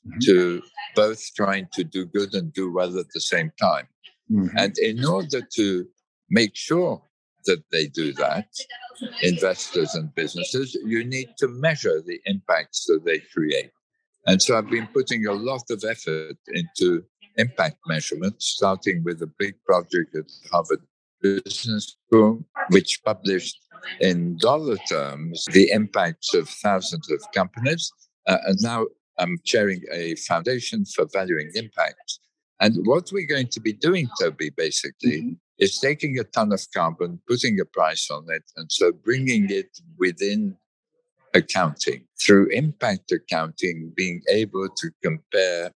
mm-hmm. 0.06 0.18
to 0.24 0.62
both 0.94 1.22
trying 1.34 1.68
to 1.74 1.84
do 1.84 2.06
good 2.06 2.34
and 2.34 2.52
do 2.52 2.72
well 2.72 2.98
at 2.98 3.06
the 3.14 3.20
same 3.20 3.50
time. 3.60 3.86
Mm-hmm. 4.30 4.56
And 4.56 4.78
in 4.78 5.04
order 5.04 5.40
to 5.56 5.86
make 6.30 6.54
sure 6.54 7.02
that 7.46 7.62
they 7.72 7.86
do 7.86 8.12
that, 8.14 8.48
investors 9.22 9.94
and 9.94 10.14
businesses, 10.14 10.76
you 10.84 11.04
need 11.04 11.30
to 11.38 11.48
measure 11.48 12.02
the 12.02 12.20
impacts 12.26 12.84
that 12.86 13.04
they 13.04 13.20
create. 13.34 13.70
And 14.26 14.42
so 14.42 14.58
I've 14.58 14.68
been 14.68 14.88
putting 14.88 15.26
a 15.26 15.32
lot 15.32 15.62
of 15.70 15.82
effort 15.88 16.36
into 16.48 17.04
impact 17.36 17.76
measurement, 17.86 18.42
starting 18.42 19.02
with 19.04 19.22
a 19.22 19.30
big 19.38 19.54
project 19.64 20.14
at 20.14 20.30
Harvard 20.50 20.80
Business 21.22 21.96
School, 22.06 22.44
which 22.70 23.00
published 23.04 23.58
in 24.00 24.36
dollar 24.38 24.76
terms 24.88 25.44
the 25.52 25.70
impacts 25.70 26.34
of 26.34 26.48
thousands 26.48 27.10
of 27.10 27.22
companies. 27.32 27.90
Uh, 28.26 28.38
and 28.46 28.58
now 28.60 28.86
I'm 29.18 29.38
chairing 29.44 29.82
a 29.92 30.14
foundation 30.16 30.84
for 30.84 31.06
valuing 31.12 31.50
impact. 31.54 32.20
And 32.60 32.74
what 32.86 33.10
we're 33.12 33.26
going 33.26 33.48
to 33.48 33.60
be 33.60 33.72
doing, 33.72 34.08
Toby, 34.20 34.50
basically, 34.50 35.20
mm-hmm. 35.20 35.32
is 35.58 35.78
taking 35.78 36.18
a 36.18 36.24
ton 36.24 36.52
of 36.52 36.60
carbon, 36.74 37.20
putting 37.28 37.60
a 37.60 37.64
price 37.64 38.10
on 38.10 38.26
it, 38.28 38.44
and 38.56 38.70
so 38.70 38.92
bringing 38.92 39.50
it 39.50 39.78
within 39.96 40.56
accounting 41.34 42.04
through 42.20 42.48
impact 42.48 43.12
accounting, 43.12 43.92
being 43.94 44.22
able 44.30 44.68
to 44.68 44.90
compare 45.02 45.70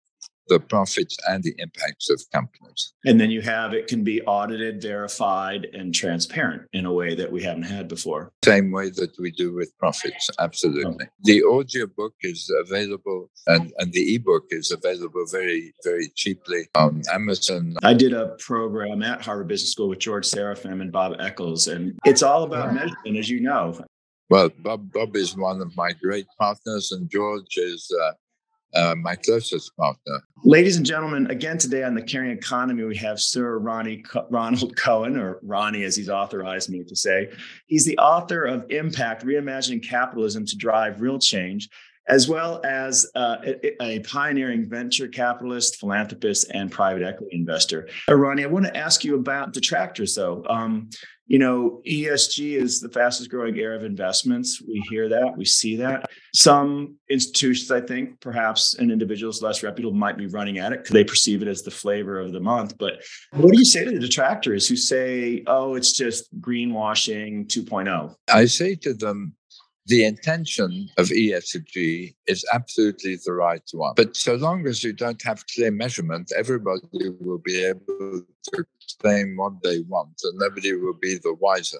the 0.48 0.60
profits 0.60 1.16
and 1.28 1.42
the 1.42 1.54
impacts 1.58 2.10
of 2.10 2.22
companies. 2.32 2.92
And 3.04 3.20
then 3.20 3.30
you 3.30 3.40
have 3.42 3.74
it 3.74 3.86
can 3.86 4.04
be 4.04 4.22
audited, 4.22 4.82
verified, 4.82 5.66
and 5.72 5.94
transparent 5.94 6.62
in 6.72 6.86
a 6.86 6.92
way 6.92 7.14
that 7.14 7.30
we 7.30 7.42
haven't 7.42 7.64
had 7.64 7.88
before. 7.88 8.32
Same 8.44 8.70
way 8.70 8.90
that 8.90 9.18
we 9.18 9.30
do 9.30 9.54
with 9.54 9.76
profits, 9.78 10.30
absolutely. 10.38 11.06
Oh. 11.08 11.14
The 11.24 11.42
audio 11.44 11.86
book 11.86 12.14
is 12.22 12.50
available 12.60 13.30
and, 13.46 13.72
and 13.78 13.92
the 13.92 14.14
ebook 14.14 14.44
is 14.50 14.70
available 14.70 15.24
very, 15.30 15.72
very 15.84 16.08
cheaply 16.14 16.68
on 16.74 17.02
Amazon. 17.12 17.76
I 17.82 17.94
did 17.94 18.12
a 18.12 18.36
program 18.38 19.02
at 19.02 19.22
Harvard 19.22 19.48
Business 19.48 19.72
School 19.72 19.88
with 19.88 19.98
George 19.98 20.26
Serafeim 20.26 20.80
and 20.80 20.92
Bob 20.92 21.16
Eccles, 21.18 21.66
and 21.68 21.98
it's 22.04 22.22
all 22.22 22.44
about 22.44 22.74
measurement, 22.74 23.16
as 23.16 23.28
you 23.28 23.40
know. 23.40 23.78
Well, 24.30 24.50
Bob, 24.60 24.92
Bob 24.92 25.14
is 25.14 25.36
one 25.36 25.60
of 25.60 25.76
my 25.76 25.92
great 25.92 26.26
partners, 26.38 26.90
and 26.92 27.10
George 27.10 27.56
is 27.56 27.90
uh, 28.02 28.12
uh, 28.74 28.94
my 28.96 29.14
closest 29.16 29.76
partner. 29.76 30.22
Ladies 30.44 30.76
and 30.76 30.84
gentlemen, 30.84 31.30
again 31.30 31.58
today 31.58 31.84
on 31.84 31.94
the 31.94 32.02
Caring 32.02 32.30
Economy, 32.30 32.84
we 32.84 32.96
have 32.96 33.20
Sir 33.20 33.58
Ronnie 33.58 34.02
Co- 34.02 34.26
Ronald 34.30 34.76
Cohen, 34.82 35.16
or 35.16 35.38
Ronnie 35.42 35.84
as 35.84 35.96
he's 35.96 36.08
authorized 36.08 36.70
me 36.70 36.82
to 36.84 36.96
say. 36.96 37.30
He's 37.66 37.84
the 37.84 37.98
author 37.98 38.44
of 38.44 38.70
Impact: 38.70 39.24
Reimagining 39.24 39.86
Capitalism 39.86 40.46
to 40.46 40.56
Drive 40.56 41.00
Real 41.00 41.18
Change. 41.18 41.68
As 42.08 42.28
well 42.28 42.60
as 42.64 43.08
uh, 43.14 43.36
a, 43.44 43.80
a, 43.80 44.00
pioneering 44.00 44.68
venture 44.68 45.06
capitalist, 45.06 45.78
philanthropist, 45.78 46.50
and 46.52 46.68
private 46.68 47.04
equity 47.04 47.36
investor. 47.36 47.88
Uh, 48.08 48.16
Ronnie, 48.16 48.42
I 48.42 48.48
want 48.48 48.66
to 48.66 48.76
ask 48.76 49.04
you 49.04 49.14
about 49.14 49.52
detractors, 49.52 50.16
though. 50.16 50.44
Um, 50.48 50.90
you 51.32 51.38
know, 51.38 51.80
ESG 51.88 52.60
is 52.60 52.78
the 52.78 52.90
fastest 52.90 53.30
growing 53.30 53.58
area 53.58 53.78
of 53.78 53.84
investments. 53.86 54.60
We 54.60 54.84
hear 54.90 55.08
that, 55.08 55.34
we 55.34 55.46
see 55.46 55.76
that. 55.76 56.10
Some 56.34 56.96
institutions, 57.08 57.70
I 57.70 57.80
think, 57.80 58.20
perhaps 58.20 58.74
and 58.74 58.92
individuals 58.92 59.40
less 59.40 59.62
reputable 59.62 59.96
might 59.96 60.18
be 60.18 60.26
running 60.26 60.58
at 60.58 60.74
it 60.74 60.80
because 60.80 60.92
they 60.92 61.04
perceive 61.04 61.40
it 61.40 61.48
as 61.48 61.62
the 61.62 61.70
flavor 61.70 62.20
of 62.20 62.32
the 62.32 62.40
month. 62.40 62.76
But 62.76 63.02
what 63.30 63.50
do 63.50 63.58
you 63.58 63.64
say 63.64 63.82
to 63.82 63.90
the 63.90 63.98
detractors 63.98 64.68
who 64.68 64.76
say, 64.76 65.42
oh, 65.46 65.74
it's 65.74 65.92
just 65.92 66.28
greenwashing 66.38 67.46
2.0? 67.46 68.14
I 68.30 68.44
say 68.44 68.74
to 68.82 68.92
them, 68.92 69.34
the 69.86 70.04
intention 70.04 70.88
of 70.96 71.08
ESG 71.08 72.14
is 72.26 72.44
absolutely 72.52 73.18
the 73.24 73.32
right 73.32 73.62
one. 73.72 73.94
But 73.96 74.16
so 74.16 74.34
long 74.34 74.66
as 74.66 74.84
you 74.84 74.92
don't 74.92 75.20
have 75.22 75.44
clear 75.48 75.70
measurement, 75.70 76.32
everybody 76.36 77.10
will 77.20 77.38
be 77.38 77.64
able 77.64 78.22
to 78.54 78.64
claim 79.00 79.36
what 79.36 79.62
they 79.62 79.80
want 79.80 80.20
and 80.22 80.38
nobody 80.38 80.74
will 80.74 80.94
be 81.00 81.14
the 81.14 81.34
wiser 81.34 81.78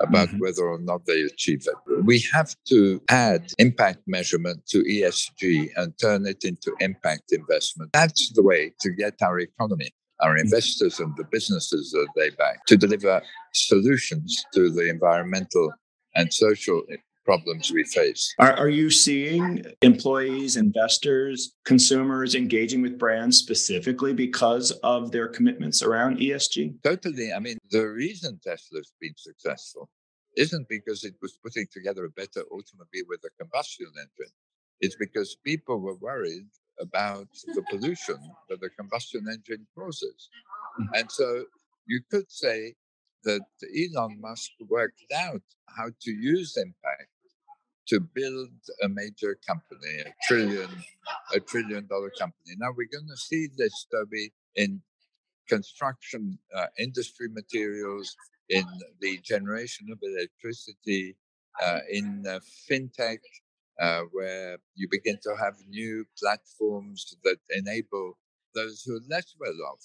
about 0.00 0.28
mm-hmm. 0.28 0.38
whether 0.38 0.64
or 0.64 0.78
not 0.78 1.06
they 1.06 1.20
achieve 1.22 1.66
it. 1.66 2.04
We 2.04 2.24
have 2.32 2.56
to 2.68 3.00
add 3.10 3.52
impact 3.58 4.00
measurement 4.06 4.66
to 4.68 4.82
ESG 4.82 5.70
and 5.76 5.96
turn 5.98 6.26
it 6.26 6.44
into 6.44 6.74
impact 6.80 7.32
investment. 7.32 7.92
That's 7.92 8.32
the 8.32 8.42
way 8.42 8.72
to 8.80 8.90
get 8.90 9.14
our 9.22 9.38
economy, 9.38 9.90
our 10.20 10.30
mm-hmm. 10.30 10.40
investors 10.40 10.98
and 10.98 11.14
the 11.16 11.24
businesses 11.24 11.92
that 11.92 12.08
they 12.16 12.30
back 12.30 12.64
to 12.66 12.76
deliver 12.76 13.22
solutions 13.52 14.44
to 14.54 14.70
the 14.70 14.88
environmental 14.88 15.72
and 16.16 16.32
social 16.32 16.82
problems 17.24 17.72
we 17.72 17.84
face. 17.84 18.34
Are, 18.38 18.52
are 18.52 18.68
you 18.68 18.90
seeing 18.90 19.64
employees, 19.82 20.56
investors, 20.56 21.54
consumers 21.64 22.34
engaging 22.34 22.82
with 22.82 22.98
brands 22.98 23.38
specifically 23.38 24.12
because 24.12 24.70
of 24.82 25.10
their 25.10 25.28
commitments 25.28 25.82
around 25.82 26.18
ESG? 26.18 26.82
Totally. 26.82 27.32
I 27.32 27.38
mean, 27.38 27.58
the 27.70 27.88
reason 27.88 28.40
Tesla's 28.44 28.92
been 29.00 29.14
successful 29.16 29.88
isn't 30.36 30.68
because 30.68 31.04
it 31.04 31.14
was 31.22 31.38
putting 31.42 31.66
together 31.72 32.04
a 32.04 32.10
better 32.10 32.42
automobile 32.50 33.04
with 33.08 33.20
a 33.24 33.30
combustion 33.42 33.86
engine. 33.96 34.32
It's 34.80 34.96
because 34.96 35.36
people 35.44 35.80
were 35.80 35.96
worried 35.96 36.48
about 36.80 37.28
the 37.54 37.62
pollution 37.70 38.18
that 38.48 38.60
the 38.60 38.70
combustion 38.70 39.24
engine 39.30 39.66
causes. 39.76 40.28
Mm-hmm. 40.80 40.94
And 40.94 41.10
so 41.10 41.44
you 41.86 42.00
could 42.10 42.30
say 42.30 42.74
that 43.24 43.42
Elon 43.62 44.20
Musk 44.20 44.50
worked 44.68 45.04
out 45.14 45.42
how 45.76 45.86
to 46.02 46.10
use 46.10 46.56
impact 46.56 47.08
to 47.88 48.00
build 48.00 48.50
a 48.82 48.88
major 48.88 49.36
company, 49.46 50.00
a 50.06 50.12
trillion, 50.26 50.70
a 51.34 51.40
trillion 51.40 51.86
dollar 51.86 52.10
company. 52.18 52.54
Now 52.56 52.70
we're 52.76 52.88
going 52.92 53.08
to 53.08 53.16
see 53.16 53.48
this, 53.56 53.86
Toby, 53.92 54.32
in 54.56 54.82
construction 55.48 56.38
uh, 56.56 56.66
industry 56.78 57.28
materials, 57.30 58.16
in 58.48 58.64
the 59.00 59.18
generation 59.22 59.88
of 59.90 59.98
electricity, 60.02 61.16
uh, 61.62 61.80
in 61.90 62.24
uh, 62.26 62.40
fintech, 62.70 63.18
uh, 63.80 64.02
where 64.12 64.58
you 64.74 64.88
begin 64.90 65.18
to 65.22 65.34
have 65.36 65.54
new 65.68 66.04
platforms 66.18 67.16
that 67.24 67.38
enable 67.50 68.16
those 68.54 68.82
who 68.84 68.96
are 68.96 69.00
less 69.08 69.34
well 69.38 69.68
off 69.72 69.84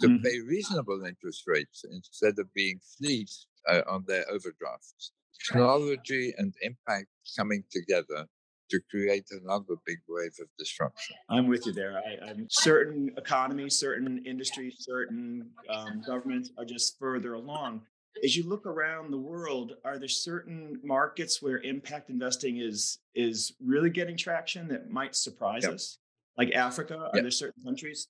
to 0.00 0.08
mm-hmm. 0.08 0.22
pay 0.22 0.40
reasonable 0.40 1.04
interest 1.04 1.44
rates 1.46 1.84
instead 1.90 2.38
of 2.38 2.52
being 2.54 2.80
fleeced 2.98 3.46
uh, 3.68 3.82
on 3.88 4.04
their 4.06 4.24
overdrafts 4.30 5.12
technology 5.48 6.32
and 6.38 6.52
impact 6.62 7.06
coming 7.36 7.64
together 7.70 8.26
to 8.70 8.80
create 8.90 9.24
another 9.30 9.74
big 9.84 9.98
wave 10.08 10.32
of 10.40 10.48
disruption. 10.58 11.16
I'm 11.28 11.46
with 11.46 11.66
you 11.66 11.72
there. 11.72 11.98
I, 11.98 12.30
am 12.30 12.46
certain 12.50 13.12
economies, 13.16 13.78
certain 13.78 14.24
industries, 14.26 14.76
certain 14.80 15.50
um, 15.70 16.02
governments 16.06 16.50
are 16.58 16.64
just 16.64 16.98
further 16.98 17.34
along. 17.34 17.82
As 18.24 18.34
you 18.34 18.48
look 18.48 18.66
around 18.66 19.12
the 19.12 19.18
world, 19.18 19.74
are 19.84 19.98
there 19.98 20.08
certain 20.08 20.80
markets 20.82 21.42
where 21.42 21.58
impact 21.58 22.08
investing 22.08 22.58
is 22.58 22.98
is 23.14 23.54
really 23.64 23.90
getting 23.90 24.16
traction 24.16 24.68
that 24.68 24.90
might 24.90 25.14
surprise 25.14 25.64
yep. 25.64 25.74
us? 25.74 25.98
Like 26.38 26.52
Africa, 26.52 26.96
are 26.96 27.10
yep. 27.14 27.24
there 27.24 27.30
certain 27.30 27.62
countries? 27.62 28.08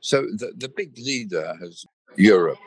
So 0.00 0.22
the, 0.22 0.52
the 0.56 0.68
big 0.68 0.96
leader 0.96 1.54
has 1.60 1.84
Europe 2.16 2.58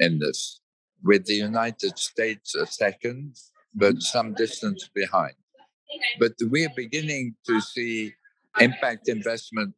in 0.00 0.18
this 0.18 0.60
with 1.04 1.26
the 1.26 1.34
United 1.34 1.98
States 1.98 2.56
second, 2.70 3.36
but 3.74 4.00
some 4.02 4.34
distance 4.34 4.88
behind. 4.94 5.34
But 6.18 6.32
we 6.50 6.64
are 6.64 6.72
beginning 6.74 7.36
to 7.46 7.60
see 7.60 8.14
impact 8.58 9.08
investment 9.08 9.74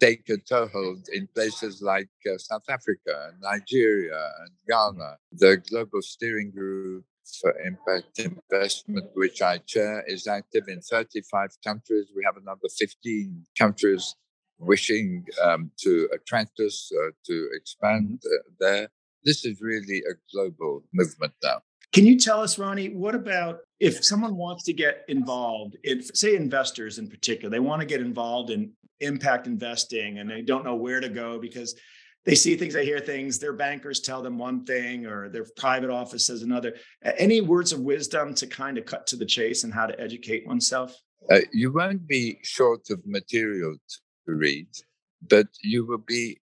take 0.00 0.28
a 0.28 0.36
toehold 0.36 1.08
in 1.12 1.28
places 1.34 1.80
like 1.82 2.08
uh, 2.26 2.36
South 2.38 2.68
Africa, 2.68 3.32
Nigeria, 3.40 4.30
and 4.40 4.50
Ghana. 4.68 5.16
The 5.32 5.62
Global 5.68 6.02
Steering 6.02 6.50
Group 6.50 7.04
for 7.40 7.54
Impact 7.60 8.18
Investment, 8.18 9.06
which 9.14 9.42
I 9.42 9.58
chair, 9.58 10.04
is 10.06 10.26
active 10.26 10.64
in 10.68 10.80
35 10.80 11.50
countries. 11.64 12.06
We 12.14 12.22
have 12.24 12.36
another 12.36 12.68
15 12.78 13.46
countries 13.58 14.14
wishing 14.58 15.24
um, 15.42 15.70
to 15.78 16.08
attract 16.12 16.60
us, 16.60 16.90
uh, 16.94 17.10
to 17.26 17.48
expand 17.52 18.22
uh, 18.24 18.50
there. 18.60 18.88
This 19.26 19.44
is 19.44 19.60
really 19.60 20.02
a 20.08 20.14
global 20.32 20.84
movement 20.94 21.32
now. 21.42 21.60
Can 21.92 22.06
you 22.06 22.18
tell 22.18 22.40
us, 22.40 22.58
Ronnie, 22.58 22.90
what 22.90 23.14
about 23.14 23.58
if 23.80 24.04
someone 24.04 24.36
wants 24.36 24.62
to 24.64 24.72
get 24.72 25.04
involved, 25.08 25.76
if 25.82 26.16
say 26.16 26.36
investors 26.36 26.98
in 26.98 27.08
particular, 27.08 27.50
they 27.50 27.58
want 27.58 27.80
to 27.80 27.86
get 27.86 28.00
involved 28.00 28.50
in 28.50 28.72
impact 29.00 29.46
investing 29.46 30.18
and 30.18 30.30
they 30.30 30.42
don't 30.42 30.64
know 30.64 30.76
where 30.76 31.00
to 31.00 31.08
go 31.08 31.38
because 31.38 31.74
they 32.24 32.34
see 32.34 32.56
things, 32.56 32.74
they 32.74 32.84
hear 32.84 33.00
things, 33.00 33.38
their 33.38 33.52
bankers 33.52 34.00
tell 34.00 34.22
them 34.22 34.38
one 34.38 34.64
thing 34.64 35.06
or 35.06 35.28
their 35.28 35.46
private 35.56 35.90
office 35.90 36.26
says 36.26 36.42
another. 36.42 36.74
Any 37.02 37.40
words 37.40 37.72
of 37.72 37.80
wisdom 37.80 38.34
to 38.34 38.46
kind 38.46 38.78
of 38.78 38.84
cut 38.84 39.06
to 39.08 39.16
the 39.16 39.26
chase 39.26 39.64
and 39.64 39.72
how 39.72 39.86
to 39.86 40.00
educate 40.00 40.46
oneself? 40.46 40.96
Uh, 41.30 41.40
you 41.52 41.72
won't 41.72 42.06
be 42.06 42.38
short 42.42 42.90
of 42.90 43.00
material 43.06 43.76
to 43.90 44.32
read, 44.32 44.68
but 45.28 45.46
you 45.62 45.84
will 45.84 46.04
be 46.06 46.38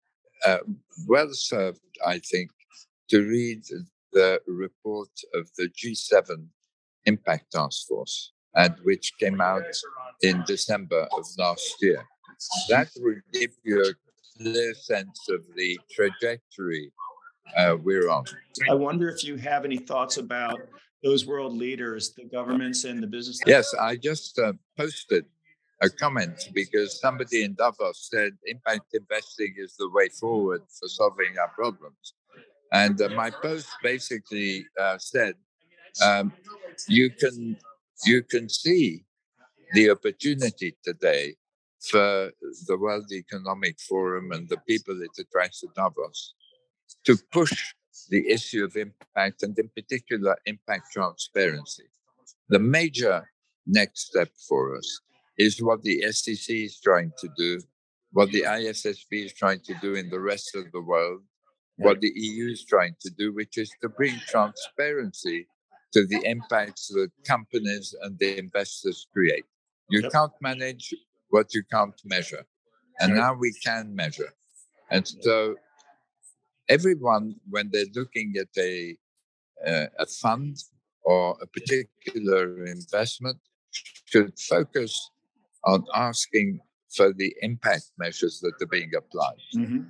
uh, 0.46 0.60
well 1.08 1.30
served, 1.32 1.80
I 2.06 2.20
think, 2.20 2.52
to 3.12 3.28
read 3.28 3.62
the 4.13 4.39
report 4.47 5.10
of 5.34 5.50
the 5.58 5.67
G7 5.67 6.47
Impact 7.06 7.52
Task 7.52 7.88
Force, 7.88 8.32
and 8.56 8.74
which 8.84 9.12
came 9.19 9.41
out 9.41 9.65
in 10.21 10.43
December 10.47 11.10
of 11.17 11.26
last 11.38 11.76
year. 11.82 12.06
That 12.69 12.89
will 12.97 13.19
give 13.34 13.52
you 13.63 13.82
a 13.82 13.93
clear 14.38 14.74
sense 14.74 15.28
of 15.30 15.41
the 15.58 15.78
trajectory 15.91 16.93
uh, 17.58 17.76
we're 17.84 18.10
on. 18.10 18.24
I 18.69 18.76
wonder 18.76 19.10
if 19.10 19.26
you 19.26 19.36
have 19.36 19.65
any 19.65 19.78
thoughts 19.78 20.15
about 20.15 20.60
those 21.04 21.26
world 21.26 21.54
leaders, 21.54 22.13
the 22.13 22.24
governments 22.24 22.86
and 22.86 23.04
the 23.04 23.08
business. 23.08 23.41
Yes, 23.45 23.74
I 23.74 23.97
just 23.97 24.39
uh, 24.39 24.54
posted 24.78 25.26
a 25.82 25.89
comment 25.89 26.50
because 26.54 27.02
somebody 27.02 27.43
in 27.43 27.56
Davos 27.56 28.08
said 28.10 28.38
impact 28.45 28.93
investing 28.93 29.56
is 29.58 29.76
the 29.78 29.89
way 29.89 30.08
forward 30.08 30.62
for 30.80 30.88
solving 30.88 31.38
our 31.39 31.50
problems. 31.50 32.13
And 32.71 33.01
uh, 33.01 33.10
my 33.10 33.29
post 33.29 33.67
basically 33.84 34.65
uh, 34.79 34.97
said, 34.97 35.36
um, 36.03 36.31
you 36.88 37.10
can 37.12 37.57
you 38.05 38.23
can 38.23 38.49
see 38.49 39.03
the 39.73 39.91
opportunity 39.91 40.77
today 40.84 41.36
for 41.89 42.31
the 42.67 42.77
World 42.77 43.12
Economic 43.12 43.79
Forum 43.79 44.31
and 44.31 44.47
the 44.47 44.57
people 44.67 45.01
it 45.01 45.12
attracts 45.19 45.62
to 45.62 45.67
Davos 45.75 46.34
to 47.05 47.17
push 47.31 47.73
the 48.10 48.29
issue 48.29 48.63
of 48.63 48.75
impact 48.75 49.43
and 49.43 49.57
in 49.57 49.69
particular 49.75 50.36
impact 50.45 50.91
transparency. 50.93 51.86
The 52.49 52.60
major 52.60 53.29
next 53.65 54.07
step 54.07 54.29
for 54.47 54.77
us 54.77 55.01
is 55.38 55.62
what 55.62 55.84
the 55.84 56.01
SEC 56.12 56.55
is 56.55 56.79
trying 56.79 57.12
to 57.19 57.29
do 57.38 57.60
what 58.13 58.31
the 58.31 58.41
ISSB 58.41 59.25
is 59.25 59.34
trying 59.34 59.62
to 59.62 59.73
do 59.81 59.95
in 59.95 60.10
the 60.10 60.19
rest 60.19 60.55
of 60.55 60.71
the 60.71 60.81
world, 60.81 61.21
what 61.82 62.02
the 62.02 62.12
EU 62.15 62.52
is 62.52 62.63
trying 62.65 62.96
to 63.02 63.10
do, 63.10 63.34
which 63.34 63.58
is 63.58 63.72
to 63.82 63.89
bring 63.89 64.20
transparency 64.28 65.48
to 65.94 66.06
the 66.08 66.22
impacts 66.24 66.88
that 66.89 67.10
companies 67.26 67.94
and 68.02 68.17
the 68.20 68.38
investors 68.38 69.08
create. 69.13 69.46
You 69.89 70.04
yep. 70.04 70.12
can't 70.12 70.32
manage 70.41 70.94
what 71.30 71.54
you 71.54 71.63
can't 71.72 72.00
measure. 72.06 72.46
And 73.00 73.15
now 73.15 73.34
we 73.34 73.52
can 73.65 73.96
measure. 73.96 74.34
And 74.89 75.08
so 75.08 75.56
everyone, 76.70 77.36
when 77.50 77.70
they're 77.72 77.94
looking 77.96 78.34
at 78.39 78.50
a, 78.58 78.96
uh, 79.65 79.88
a 79.98 80.06
fund 80.06 80.58
or 81.04 81.38
a 81.41 81.48
particular 81.48 82.65
investment, 82.65 83.39
should 84.06 84.38
focus 84.39 85.10
on 85.65 85.86
asking 85.96 86.60
for 86.96 87.13
the 87.13 87.34
impact 87.41 87.91
measures 87.98 88.39
that 88.41 88.54
are 88.62 88.67
being 88.67 88.91
applied. 88.96 89.41
Mm-hmm. 89.56 89.82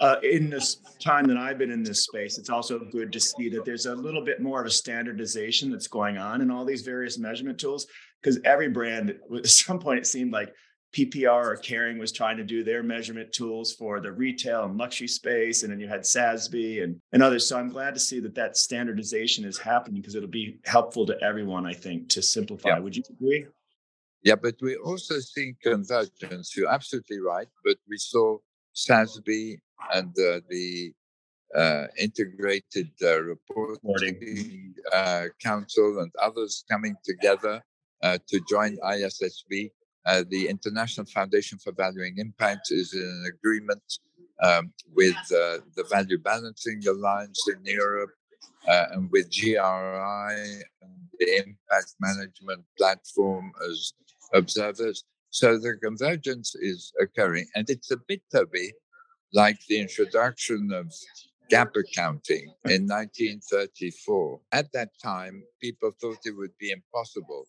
Uh, 0.00 0.16
in 0.22 0.50
this 0.50 0.76
time 0.98 1.26
that 1.26 1.36
I've 1.36 1.58
been 1.58 1.70
in 1.70 1.82
this 1.82 2.04
space, 2.04 2.38
it's 2.38 2.50
also 2.50 2.78
good 2.78 3.12
to 3.12 3.20
see 3.20 3.48
that 3.50 3.64
there's 3.64 3.86
a 3.86 3.94
little 3.94 4.24
bit 4.24 4.40
more 4.40 4.60
of 4.60 4.66
a 4.66 4.70
standardization 4.70 5.70
that's 5.70 5.88
going 5.88 6.18
on 6.18 6.40
in 6.40 6.50
all 6.50 6.64
these 6.64 6.82
various 6.82 7.18
measurement 7.18 7.58
tools. 7.58 7.86
Because 8.20 8.38
every 8.44 8.68
brand, 8.68 9.18
at 9.36 9.46
some 9.46 9.78
point, 9.78 9.98
it 9.98 10.06
seemed 10.06 10.32
like 10.32 10.54
PPR 10.92 11.46
or 11.46 11.56
Kering 11.56 11.98
was 11.98 12.12
trying 12.12 12.36
to 12.36 12.44
do 12.44 12.62
their 12.62 12.82
measurement 12.82 13.32
tools 13.32 13.72
for 13.72 14.00
the 14.00 14.12
retail 14.12 14.64
and 14.64 14.76
luxury 14.76 15.08
space, 15.08 15.62
and 15.62 15.72
then 15.72 15.80
you 15.80 15.88
had 15.88 16.02
SASB 16.02 16.82
and, 16.82 17.00
and 17.12 17.22
others. 17.22 17.46
So 17.48 17.58
I'm 17.58 17.70
glad 17.70 17.94
to 17.94 18.00
see 18.00 18.20
that 18.20 18.34
that 18.34 18.56
standardization 18.56 19.44
is 19.44 19.58
happening 19.58 20.02
because 20.02 20.14
it'll 20.14 20.28
be 20.28 20.58
helpful 20.64 21.06
to 21.06 21.18
everyone, 21.22 21.66
I 21.66 21.72
think, 21.72 22.10
to 22.10 22.22
simplify. 22.22 22.70
Yeah. 22.70 22.78
Would 22.80 22.96
you 22.96 23.02
agree? 23.10 23.46
Yeah, 24.22 24.36
but 24.36 24.54
we 24.60 24.76
also 24.76 25.18
see 25.18 25.54
convergence. 25.62 26.56
You're 26.56 26.70
absolutely 26.70 27.20
right. 27.20 27.48
But 27.64 27.76
we 27.88 27.96
saw 27.96 28.38
SASB 28.74 29.58
and 29.94 30.14
the 30.14 30.92
uh, 31.54 31.86
integrated 31.98 32.90
uh, 33.02 33.22
reporting 33.22 34.74
uh, 34.94 35.24
council 35.42 36.00
and 36.00 36.10
others 36.20 36.64
coming 36.70 36.96
together 37.04 37.62
uh, 38.02 38.18
to 38.26 38.40
join 38.48 38.76
ISSB 38.78 39.70
uh, 40.04 40.24
the 40.28 40.48
International 40.48 41.06
Foundation 41.06 41.58
for 41.58 41.72
Valuing 41.72 42.18
Impact 42.18 42.68
is 42.70 42.92
in 42.92 43.02
an 43.02 43.32
agreement 43.32 43.82
um, 44.42 44.72
with 44.94 45.16
uh, 45.30 45.62
the 45.76 45.84
Value 45.88 46.18
Balancing 46.18 46.82
Alliance 46.88 47.46
in 47.48 47.64
Europe 47.64 48.10
uh, 48.68 48.86
and 48.92 49.10
with 49.12 49.30
GRI 49.30 49.54
and 49.54 50.94
the 51.18 51.36
Impact 51.36 51.94
Management 52.00 52.64
Platform 52.76 53.52
as 53.70 53.92
observers. 54.34 55.04
So 55.32 55.58
the 55.58 55.76
convergence 55.82 56.54
is 56.54 56.92
occurring. 57.00 57.46
And 57.54 57.68
it's 57.70 57.90
a 57.90 57.96
bit, 57.96 58.20
Toby, 58.30 58.74
like 59.32 59.58
the 59.66 59.80
introduction 59.80 60.70
of 60.72 60.92
GAAP 61.50 61.74
accounting 61.74 62.52
in 62.66 62.86
1934. 62.86 64.40
At 64.52 64.70
that 64.74 64.90
time, 65.02 65.42
people 65.58 65.90
thought 65.98 66.18
it 66.26 66.36
would 66.36 66.56
be 66.60 66.70
impossible 66.70 67.46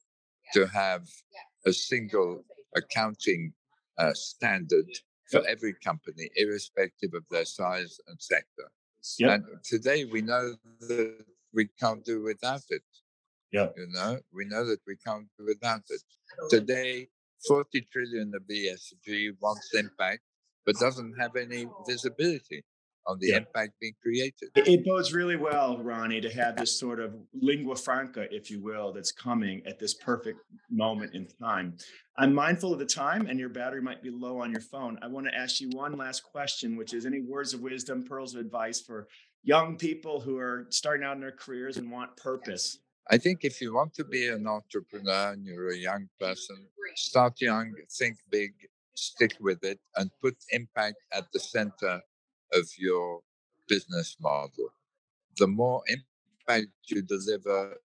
to 0.54 0.66
have 0.68 1.06
a 1.66 1.74
single 1.74 2.46
accounting 2.74 3.54
uh, 3.98 4.14
standard 4.14 4.88
for 5.30 5.46
every 5.46 5.74
company, 5.84 6.30
irrespective 6.38 7.14
of 7.14 7.24
their 7.32 7.46
size 7.46 8.00
and 8.08 8.18
sector. 8.22 8.72
Yep. 9.20 9.30
And 9.30 9.46
today 9.66 10.06
we 10.06 10.22
know 10.22 10.56
that 10.80 11.26
we 11.54 11.68
can't 11.78 12.04
do 12.06 12.24
without 12.24 12.64
it. 12.70 12.84
Yeah. 13.52 13.68
You 13.76 13.88
know, 13.92 14.20
we 14.34 14.46
know 14.46 14.66
that 14.66 14.80
we 14.88 14.96
can't 15.06 15.28
do 15.38 15.46
without 15.46 15.82
it. 15.90 16.02
Today, 16.50 17.10
40 17.48 17.88
trillion 17.92 18.32
of 18.36 18.44
the 18.48 18.68
ESG 18.68 19.32
wants 19.42 19.74
impact, 19.74 20.22
but 20.66 20.76
doesn't 20.80 21.16
have 21.20 21.36
any 21.36 21.66
visibility 21.88 22.64
on 23.06 23.18
the 23.20 23.30
yeah. 23.30 23.38
impact 23.38 23.74
being 23.82 23.94
created. 24.02 24.50
It 24.56 24.86
bodes 24.86 25.14
really 25.14 25.36
well, 25.36 25.78
Ronnie, 25.78 26.22
to 26.22 26.30
have 26.34 26.56
this 26.56 26.80
sort 26.80 27.00
of 27.00 27.14
lingua 27.34 27.76
franca, 27.76 28.34
if 28.34 28.50
you 28.50 28.62
will, 28.62 28.94
that's 28.94 29.12
coming 29.12 29.62
at 29.66 29.80
this 29.80 29.94
perfect 29.94 30.40
moment 30.70 31.14
in 31.14 31.28
time. 31.42 31.78
I'm 32.18 32.34
mindful 32.34 32.72
of 32.72 32.80
the 32.80 32.86
time 32.86 33.28
and 33.28 33.40
your 33.40 33.50
battery 33.50 33.82
might 33.82 34.04
be 34.04 34.10
low 34.10 34.40
on 34.40 34.52
your 34.52 34.62
phone. 34.62 34.98
I 35.02 35.08
want 35.08 35.28
to 35.28 35.36
ask 35.36 35.60
you 35.60 35.70
one 35.72 35.98
last 35.98 36.24
question, 36.24 36.78
which 36.78 36.94
is 36.94 37.06
any 37.06 37.22
words 37.22 37.54
of 37.54 37.62
wisdom, 37.62 38.04
pearls 38.04 38.36
of 38.36 38.42
advice 38.42 38.80
for 38.80 39.08
young 39.44 39.78
people 39.78 40.22
who 40.22 40.38
are 40.38 40.68
starting 40.70 41.06
out 41.06 41.16
in 41.16 41.22
their 41.22 41.32
careers 41.32 41.78
and 41.78 41.92
want 41.92 42.16
purpose? 42.16 42.78
I 43.12 43.18
think 43.18 43.44
if 43.44 43.62
you 43.62 43.74
want 43.74 43.94
to 43.96 44.06
be 44.06 44.28
an 44.30 44.48
entrepreneur 44.48 45.34
and 45.34 45.46
you're 45.46 45.72
a 45.72 45.78
young 45.78 46.08
person, 46.20 46.56
start 46.96 47.42
young, 47.42 47.74
think 48.00 48.18
big, 48.32 48.54
stick 48.96 49.36
with 49.42 49.64
it, 49.64 49.80
and 49.98 50.10
put 50.22 50.38
impact 50.52 50.98
at 51.12 51.26
the 51.34 51.40
center 51.40 52.02
of 52.54 52.66
your 52.78 53.20
business 53.68 54.16
model. 54.22 54.70
The 55.38 55.48
more 55.48 55.84
impact 55.88 56.72
you 56.88 57.02
deliver, 57.02 57.78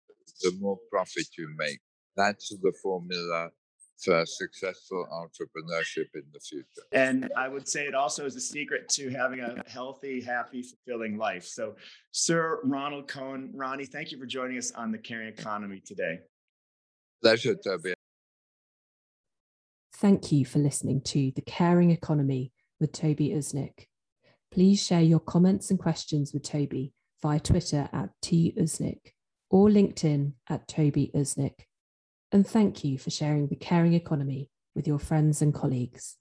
the 0.42 0.52
more 0.60 0.78
profit 0.90 1.26
you 1.38 1.48
make. 1.56 1.80
That's 2.16 2.50
the 2.50 2.72
formula 2.82 3.50
for 4.02 4.24
successful 4.26 5.06
entrepreneurship 5.12 6.06
in 6.14 6.22
the 6.32 6.40
future. 6.40 6.66
And 6.92 7.30
I 7.36 7.48
would 7.48 7.66
say 7.66 7.86
it 7.86 7.94
also 7.94 8.26
is 8.26 8.36
a 8.36 8.40
secret 8.40 8.88
to 8.90 9.08
having 9.10 9.40
a 9.40 9.62
healthy, 9.66 10.20
happy, 10.20 10.62
fulfilling 10.62 11.16
life. 11.16 11.44
So, 11.44 11.76
Sir 12.12 12.60
Ronald 12.64 13.08
Cohen, 13.08 13.50
Ronnie, 13.54 13.86
thank 13.86 14.12
you 14.12 14.18
for 14.18 14.26
joining 14.26 14.58
us 14.58 14.72
on 14.72 14.92
the 14.92 14.98
Caring 14.98 15.28
Economy 15.28 15.80
today. 15.84 16.20
Pleasure, 17.22 17.54
Toby. 17.54 17.94
Thank 19.94 20.30
you 20.30 20.44
for 20.44 20.58
listening 20.58 21.00
to 21.02 21.32
The 21.34 21.40
Caring 21.40 21.90
Economy 21.90 22.52
with 22.78 22.92
Toby 22.92 23.30
Usnik. 23.30 23.86
Please 24.52 24.84
share 24.84 25.00
your 25.00 25.20
comments 25.20 25.70
and 25.70 25.78
questions 25.78 26.34
with 26.34 26.42
Toby 26.42 26.92
via 27.22 27.40
Twitter 27.40 27.88
at 27.92 28.10
T 28.20 28.54
Usnik 28.60 29.12
or 29.50 29.68
LinkedIn 29.68 30.32
at 30.50 30.68
Toby 30.68 31.10
Usnik. 31.14 31.60
And 32.32 32.46
thank 32.46 32.84
you 32.84 32.98
for 32.98 33.10
sharing 33.10 33.46
the 33.48 33.56
caring 33.56 33.94
economy 33.94 34.50
with 34.74 34.86
your 34.86 34.98
friends 34.98 35.42
and 35.42 35.54
colleagues. 35.54 36.16